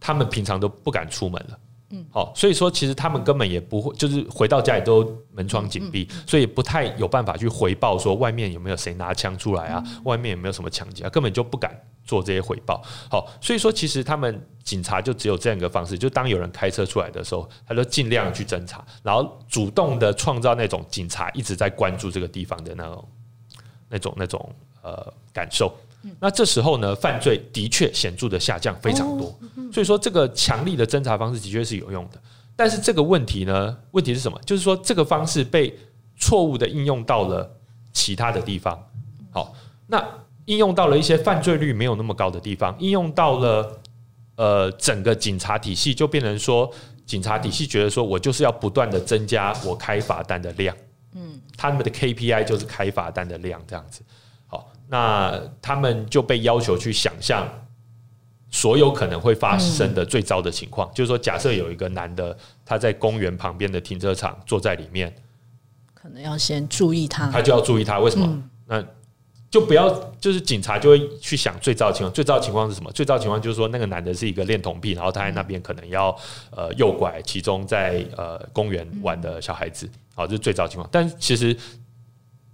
[0.00, 1.58] 他们平常都不敢出门了。
[1.94, 12.82] 嗯，好，所以说其实他们根本也不会，就是回到家里都门窗紧闭，所以不太有办法去回报说外面有没有谁拿枪出来啊，外面有没有什么抢劫啊，根本就不敢做这些回报。
[13.10, 23.06] 好，所以说其实他们警察就只有这样一个方式，就当有人开车出来的时候，他就尽量去侦查，然后主动的创造那种警察一直在关注这个地方的那种、
[23.92, 25.72] 那种、那种呃感受。
[26.18, 29.32] 那这时候呢，犯罪的确显著的下降非常多，
[29.72, 32.20] 所以说这个强力的侦查方式的确是有用的。
[32.56, 34.36] 但是这个问题呢，问题是什么？
[34.44, 35.72] 就是说这个方式被
[36.18, 37.48] 错误的应用到了
[37.92, 38.76] 其他的地方。
[39.30, 39.54] 好，
[39.86, 40.04] 那
[40.46, 43.80] 应用到了一些犯罪率没有那么高的地方，应用到了
[44.34, 46.68] 呃整个警察体系，就变成说
[47.06, 50.76] 警察体系觉得说我就是要不断的增加我开罚单的量，
[51.14, 54.02] 嗯，他们的 KPI 就是开罚单的量这样子。
[54.46, 57.48] 好那他们就被要求去想象
[58.50, 65.14] 所有可能会发生的最糟的情况，就是说，假设有一个男的他在公园旁边的停车场坐在里面，
[65.94, 67.98] 可能要先注意他，他就要注意他。
[67.98, 68.42] 为什么？
[68.66, 68.84] 那
[69.52, 69.88] 就不要，
[70.20, 72.12] 就是警察就会去想最糟的情况。
[72.12, 72.90] 最糟的情况是什么？
[72.90, 76.08] 最糟的情况就是说，那个男的是一个恋童癖，然后他在那边可能要
[76.50, 80.88] 呃诱拐其中在呃公园玩的小孩子，好，这是最糟的情况。
[80.90, 81.56] 但其实。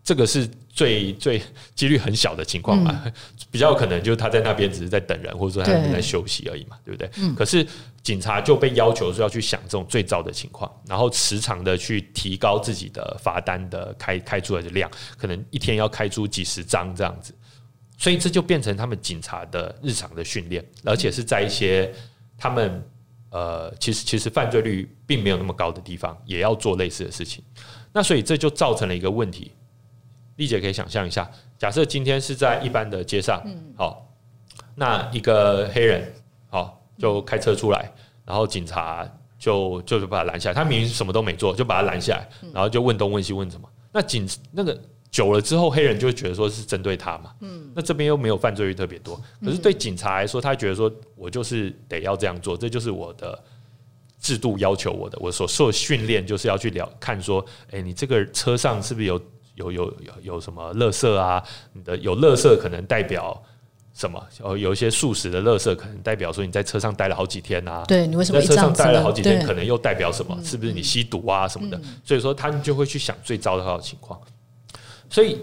[0.05, 1.39] 这个是最最
[1.75, 3.13] 几率很小的情况嘛，嗯、
[3.53, 7.23] 比较可能就是他在那边只是在等人，或者说他在休息而已嘛，对，对不对？
[7.23, 7.67] 嗯、可是
[8.09, 17.35] 警察就被要求说要去想这种最糟的情况，然后时常的去提高自己的罚单的开开出来的量，可能一天要开出几十张这样子，
[17.99, 21.93] 所以这就变成他们警察的日常的训练，而且是在一些
[22.39, 22.83] 他们
[23.29, 27.45] 呃其实其实犯罪率并没有那么高的地方，也要做类似的事情。
[27.93, 29.53] 那所以这就造成了一个问题。
[30.37, 33.45] 丽姐可以想象一下，假设今天是在一般的街上，
[33.77, 34.11] 好，
[34.75, 36.18] 那一个黑人，好，
[36.99, 37.91] 就开车出来，
[38.25, 43.69] 然后警察就就是把他拦下来，他明明什么都没做，就把他拦下来，然后就问东问西问什么？
[43.93, 44.79] 那警那个
[45.11, 53.39] 久了之后，黑人就会觉得说是针对他嘛，嗯，那这边又没有犯罪率特别多，可是对警察来说，他觉得说我就是得要这样做，这就是我的
[54.21, 59.21] 制度要求我的，我所受的训练就是要去了看说，哎，你这个车上是不是有？
[59.59, 61.43] 有有有有什么垃圾啊？
[61.73, 63.43] 你的有垃圾可能代表
[63.99, 64.25] 什么？
[64.45, 67.85] 有有一些素食的垃圾可能代表说你在车上待了好几天啊。
[67.89, 69.45] 对，你为什么在车上待了好几天？
[69.45, 70.39] 可能又代表什么？
[70.45, 71.77] 是不是你吸毒啊什么的？
[71.79, 74.21] 嗯、所以说他们就会去想最糟的的情况。
[75.11, 75.41] 所以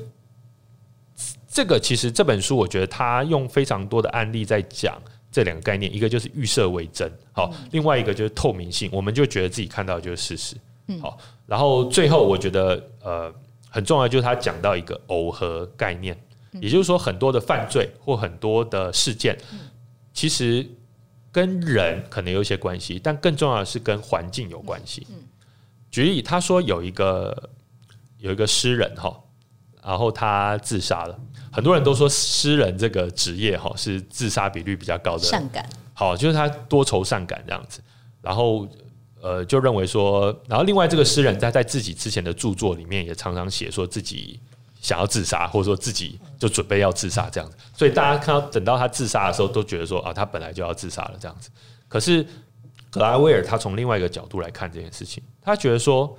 [1.52, 4.98] 这个其实这本书我觉得他用非常多的案例在讲
[5.30, 10.56] 这两个概念，一个就是预设为真，好，另外一个就是透明性，我们就觉得自己看到的就是事实，
[11.02, 13.34] 好，然后最后我觉得呃。
[13.68, 16.18] 很重要，就是他讲到一个耦合概念，
[16.62, 19.38] 也就是说，很多的犯罪或很多的事件，
[20.14, 20.66] 其实
[21.32, 25.06] 跟人可能有一些关系，但更重要的是跟环境有关系。
[25.92, 27.50] 举例，他说有一个
[28.18, 29.16] 有一个诗人哈，
[29.84, 31.20] 然后他自杀了。
[31.52, 35.70] 很多人都说诗人这个职业哈是自杀比率比较高的，善感。
[35.94, 37.82] 好，就是他多愁善感这样子，
[38.22, 38.68] 然后。
[39.22, 44.40] 呃，就认为说，然后另外这个诗人在在自己之前的著作里面也常常写说自己
[44.86, 47.58] 想要自杀，或者说自己就准备要自杀这样子。
[47.76, 51.50] 所以大家看到等到他自杀的时候，都觉得说啊，他本来就要自杀了这样子。
[51.88, 52.24] 可是
[52.92, 56.16] 格拉威尔他从另外一个角度来看这件事情，他觉得说，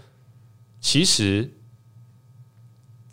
[0.81, 1.49] 其实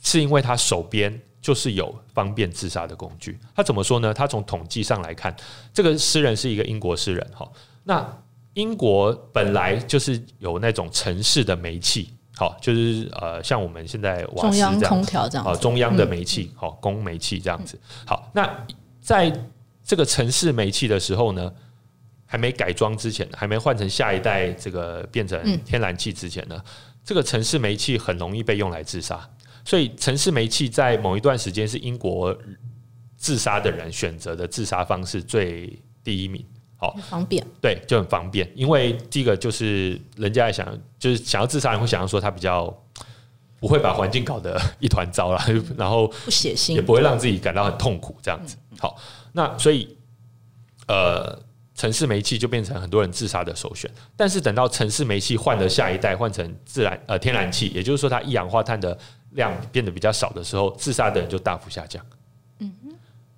[0.02, 3.38] 是因为他手边就是有方便自杀的工具。
[3.56, 4.12] 他怎么说呢？
[4.12, 5.36] 他从统计上来看，
[5.72, 7.48] 这个诗人是一个英国诗人哈。
[7.84, 8.04] 那
[8.56, 17.80] 英国本来就是有那种城市的煤气，好，就是呃，像我们现在瓦斯这样，中央空调这样，好，中央的煤气，好，供煤气这样子。
[18.08, 18.66] 好，那
[19.00, 19.32] 在
[19.84, 21.54] 这个城市煤气的时候呢，
[22.26, 26.60] 还没改装之前，还没换成下一代这个变成天然气之前呢，
[27.04, 29.30] 这个城市煤气很容易被用来自杀，
[29.64, 32.36] 所以城市煤气在某一段时间是英国
[33.16, 36.44] 自杀的人选择的自杀方式最第一名。
[36.84, 38.52] 好方便，对，就很方便。
[38.56, 40.68] 因为第一个就是人家也想，
[41.00, 42.66] 就是想要自杀，人会想要说他比较
[43.60, 45.42] 不会把环境搞得一团糟了，
[45.78, 48.58] 然后不血腥，也不会让自己感到很痛苦这样子。
[48.78, 48.98] 好，
[49.32, 49.98] 那所以
[50.88, 51.42] 呃，
[51.74, 53.90] 城市煤气就变成很多人自杀的首选。
[54.18, 58.98] 但是等到城市煤气换了下一代，换成自然呃天然气，也就是说它一氧化碳的
[59.32, 62.06] 量变得比较少的时候，自杀的人就大幅下降。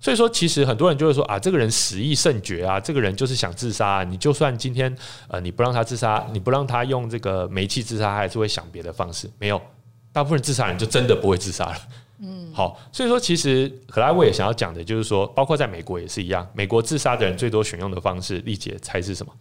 [0.06, 4.04] 所以说，其实很多人就会说啊，这个人死意甚绝啊，这个人就是想自杀啊。
[4.04, 4.96] 你就算今天
[5.26, 9.28] 呃，你不让他自杀，你不让他用这个煤气自杀，他还是会想别的方式。
[9.36, 9.60] 没有，
[10.12, 11.76] 大部分人自杀人就真的不会自杀了。
[12.20, 19.32] 嗯，好，所以说其实克拉维也想要讲的就是说，包括在美国也是一样，美国自杀的人最多选用的方式，丽姐猜是什么？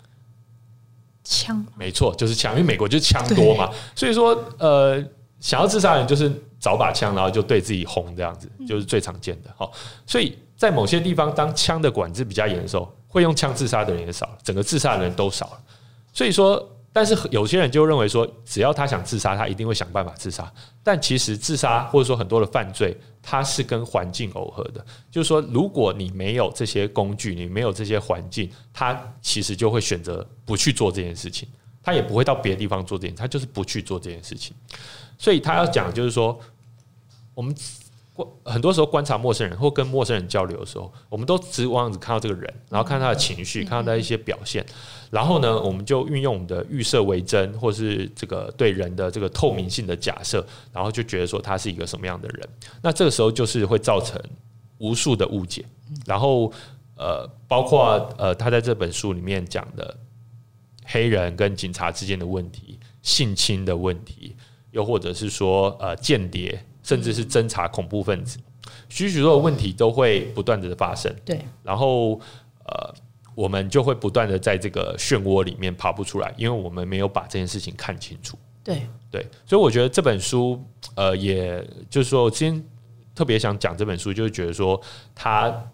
[1.23, 1.63] 枪？
[1.75, 3.69] 没错，就是枪，因为美国就是枪多嘛。
[3.93, 4.99] 所以说，呃，
[5.39, 9.53] 想要自杀的人就是找把枪，然后就对自己轰这样子，就是最常见的。
[9.55, 9.71] 好，
[10.07, 10.35] 所以。
[10.57, 15.61] 在某些地方，当枪的管制比较严的时候，会用枪自杀的人也少，整个自杀的人都少了。
[16.13, 20.49] 所以说，但是有些人就认为说，只要他想自杀，他一定会想办法自杀。
[20.81, 24.85] 但其实自杀或者说很多的犯罪，它是跟环境耦合的。
[25.11, 31.49] 就是说，如果你没有这些工具，你没有这些环境，他其实就会选择不去做这件事情，
[31.83, 34.55] 他也不会到别的地方做这件，他就是不去做这件事情。
[35.17, 36.39] 所以他要讲就是说，
[37.33, 37.53] 我们。
[38.45, 44.65] 很多时候观察陌生人或跟陌生人交流的时候，我们都只往只看到这个人，然后看他的情绪，看到他的一些表现，
[45.11, 52.49] 然后呢，我们就运用我们的预设为真，或是这个对人的这个透明性的假设，然后就觉得说他是一个什么样的人。
[52.81, 54.17] 那这个时候就是会造成
[54.77, 55.65] 无数的误解。
[56.05, 56.49] 然后
[56.95, 59.97] 呃，包括呃，他在这本书里面讲的
[60.85, 64.37] 黑人跟警察之间的问题、性侵的问题，
[64.71, 66.63] 又或者是说呃间谍。
[66.85, 68.37] 甚至是侦查恐怖分子，
[68.87, 71.13] 许许多多问题都会不断的发生。
[71.25, 72.13] 对，然后
[72.65, 72.93] 呃，
[73.33, 78.37] 我们就会不断的在这个漩涡里面爬不出来，因为我们没有把这件事情看清楚。
[78.63, 78.87] 对。
[79.11, 80.61] 对，所以我觉得这本书，
[80.93, 82.63] 呃，也就是说，我今天
[83.15, 84.81] 特别想讲这本书，就是觉得说
[85.15, 85.71] 他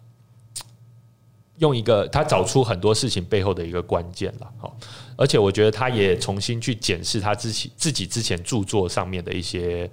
[1.57, 4.77] 用一个他找出很多事情背后的一个关键了，好，
[5.15, 9.89] 而且我觉得他也重新去检视他自己自己之前著作上面的一些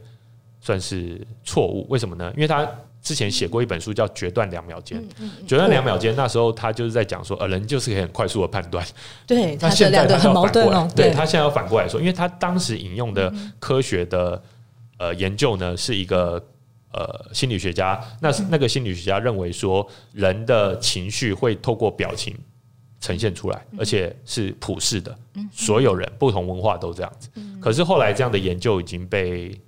[0.61, 2.33] 算是错误，为什么呢？
[2.35, 2.69] 因为他。
[3.01, 5.01] 之前写过一本书叫《决断两秒间》，
[5.47, 8.85] 决断两秒间，那时候他就是在讲说，呃，人就是可以很快速的判断。
[9.25, 10.87] 对， 他现在他很矛盾哦。
[10.97, 14.43] 对，他现在要反过来说，因为他当时引用的科学的
[14.99, 16.45] 呃研究呢，是一个
[16.93, 22.37] 呃心理学家，那那个心理学家认为说，人的情绪会透过表情
[23.01, 25.17] 呈现出来，而且是普世的，
[25.53, 27.31] 所有人不同文化都这样子。
[27.61, 29.59] 可是后来这样的研究已经被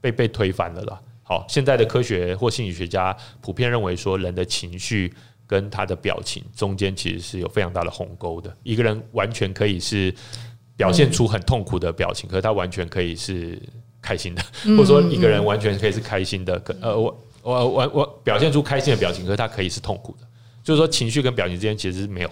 [0.00, 1.00] 被被推翻了啦。
[1.22, 5.12] 好，现在的科学或心理学家普遍认为说，人的情绪
[5.46, 8.56] 跟他的表情中间其实是有非常大的鸿沟的。
[8.62, 10.12] 一个人完全可以是
[10.76, 13.60] 表现出很痛苦的表情，可是他完全可以是
[14.02, 14.42] 开心的，
[14.76, 16.58] 或者说一个人完全可以是开心的。
[16.60, 20.26] 可呃，我我我我表现出开心的表情，可是他可以是痛苦的。
[20.64, 22.30] 就是说，情绪跟表情之间其实是没有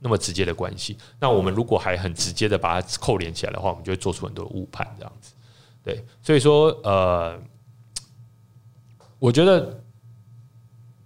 [0.00, 0.96] 那么直接的关系。
[1.20, 5.33] 那我们如果还很直接的把它扣连起来的话，我们就会做出很多误判，这样子。
[5.84, 7.38] 对，所以说呃。
[9.20, 9.82] 我觉得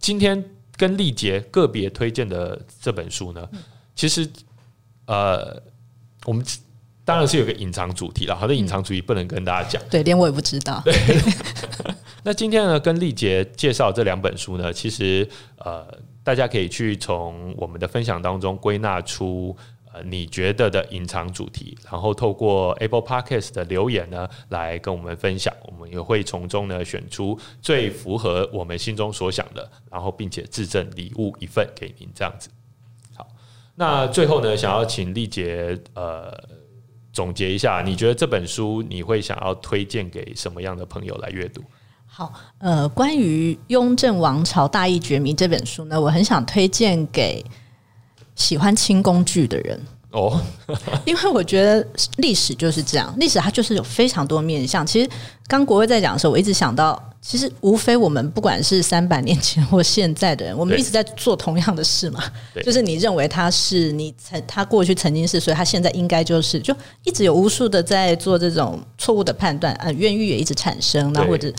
[0.00, 0.42] 今天
[0.76, 3.48] 跟丽杰个别推荐的这本书呢，
[3.94, 4.28] 其实
[5.06, 5.62] 呃，
[6.24, 6.44] 我们
[7.04, 10.82] 当然是有个隐藏主题了，好的，隐藏主题不能跟大家讲，对，连我也不知道。
[10.84, 10.92] 对，
[12.24, 15.86] 那今天呢，跟丽杰介绍这两本书呢，其实呃，
[16.24, 19.56] 大家可以去从我们的分享当中归纳出。
[20.04, 32.48] 你觉得的隐藏主题，然后透过 Apple Podcast 的留言呢，来跟我们分享，我们也会从中呢选出最符合我们心中所想的，然后并且自赠礼物一份给您，这样子。
[33.16, 33.26] 好，
[33.74, 36.32] 那最后呢，想要请丽杰呃
[37.12, 41.62] 总结一下，你觉得这本书你会想要推荐给什么样的朋友来阅读？
[42.06, 47.44] 好，呃，关于《雍正王朝大义觉迷》这本书呢，我很想推荐给。
[48.38, 49.78] 喜欢清工具的人
[50.12, 50.40] 哦，
[51.04, 51.86] 因为我觉得
[52.16, 54.86] 历史就是这样，历史它就是有非常多面向。
[54.86, 55.10] 其实
[55.46, 62.24] 刚国威在讲的时候，我一直想到，其实无非我们不管是三百年前或现在的人，我们一直在做同样的事嘛。
[62.64, 66.74] 就是你认为他是你曾他过去曾经是，所以他现在应该就是，就
[67.04, 71.52] 一直有无数的在做这种错误的判断，呃，冤狱也一直产生，那或者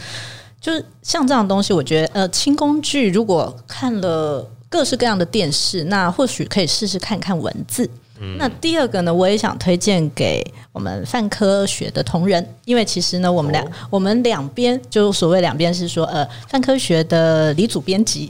[0.59, 4.49] 就是像这样的东西，我觉得呃，轻工具如果看了。
[4.69, 7.89] 各式各样的电视，那或许可以试试看看文字。
[8.21, 18.29] 嗯、那第二个呢，我也想推荐给我们泛科学的同仁，因为其实呢，我们两、哦、我们两边就所谓两边是说，呃，泛科学的理组编辑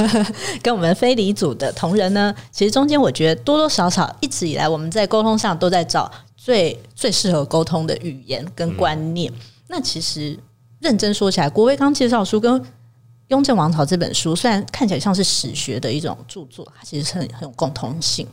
[0.62, 9.30] 跟我们非理组的同仁呢，其实中间我觉得多多少少一直以来我们在沟通上都在找最最适合沟通的语言跟观念。
[9.30, 9.36] 嗯、
[9.68, 10.38] 那其实
[10.80, 12.58] 认真说起来，国威刚介绍书跟。
[13.28, 18.26] 《雍正王朝》这本书虽然看起来像是史学的一种著作，它其实是很很有共通性，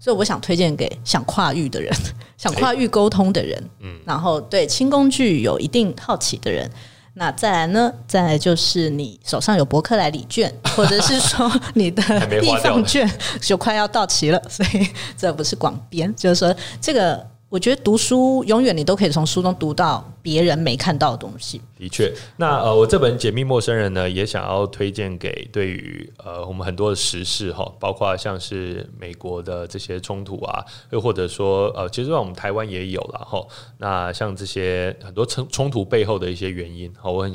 [0.00, 1.92] 所以我想推荐给想跨域的人，
[2.36, 6.68] 想跨域沟通的人，嗯，然后对清宫剧有一定好奇的人，
[7.14, 7.92] 那再来呢？
[8.08, 12.02] 再来就是你手上有博客来礼券，或者是说 你的
[12.40, 13.08] 地方券
[13.40, 17.33] 就快要到期了，所以这不是广编，就是说这个。
[17.54, 21.60] 我觉得读书永远你都可以从书中读到别人没看到的东西。
[21.78, 33.46] 的确，那呃，我这本《解密陌生人》呢，也想要推荐给对于呃我们很多的时事哈，包括像是美国的这些冲突啊，又或者说呃，其实在我们台湾也有了哈。
[33.78, 37.32] 那像这些很多冲冲突背后的一些原因，哈，我很。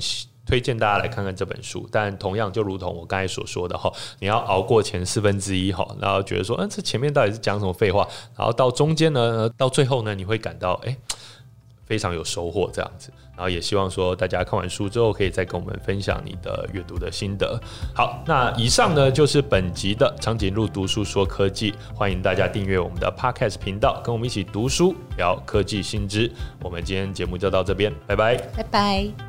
[0.50, 10.98] 推荐大家来看看这本书，但同样就如同我刚才所说的哈，你要熬过前四分之一哈，然后觉得说，嗯，这前面到底是讲什么废话，然后到中间呢，到最后呢，你会感到哎，
[11.86, 17.62] 非常有收获这样子，然后也希望说大家看完书之后，可以再跟我们分享你的阅读的心得。
[17.94, 26.32] 好，那以上呢就是本集的长颈鹿读书说科技，欢迎大家订阅我们的 Podcast 频道，跟我们一起读书聊科技新知。
[26.64, 29.29] 我们今天节目就到这边，拜拜，拜拜。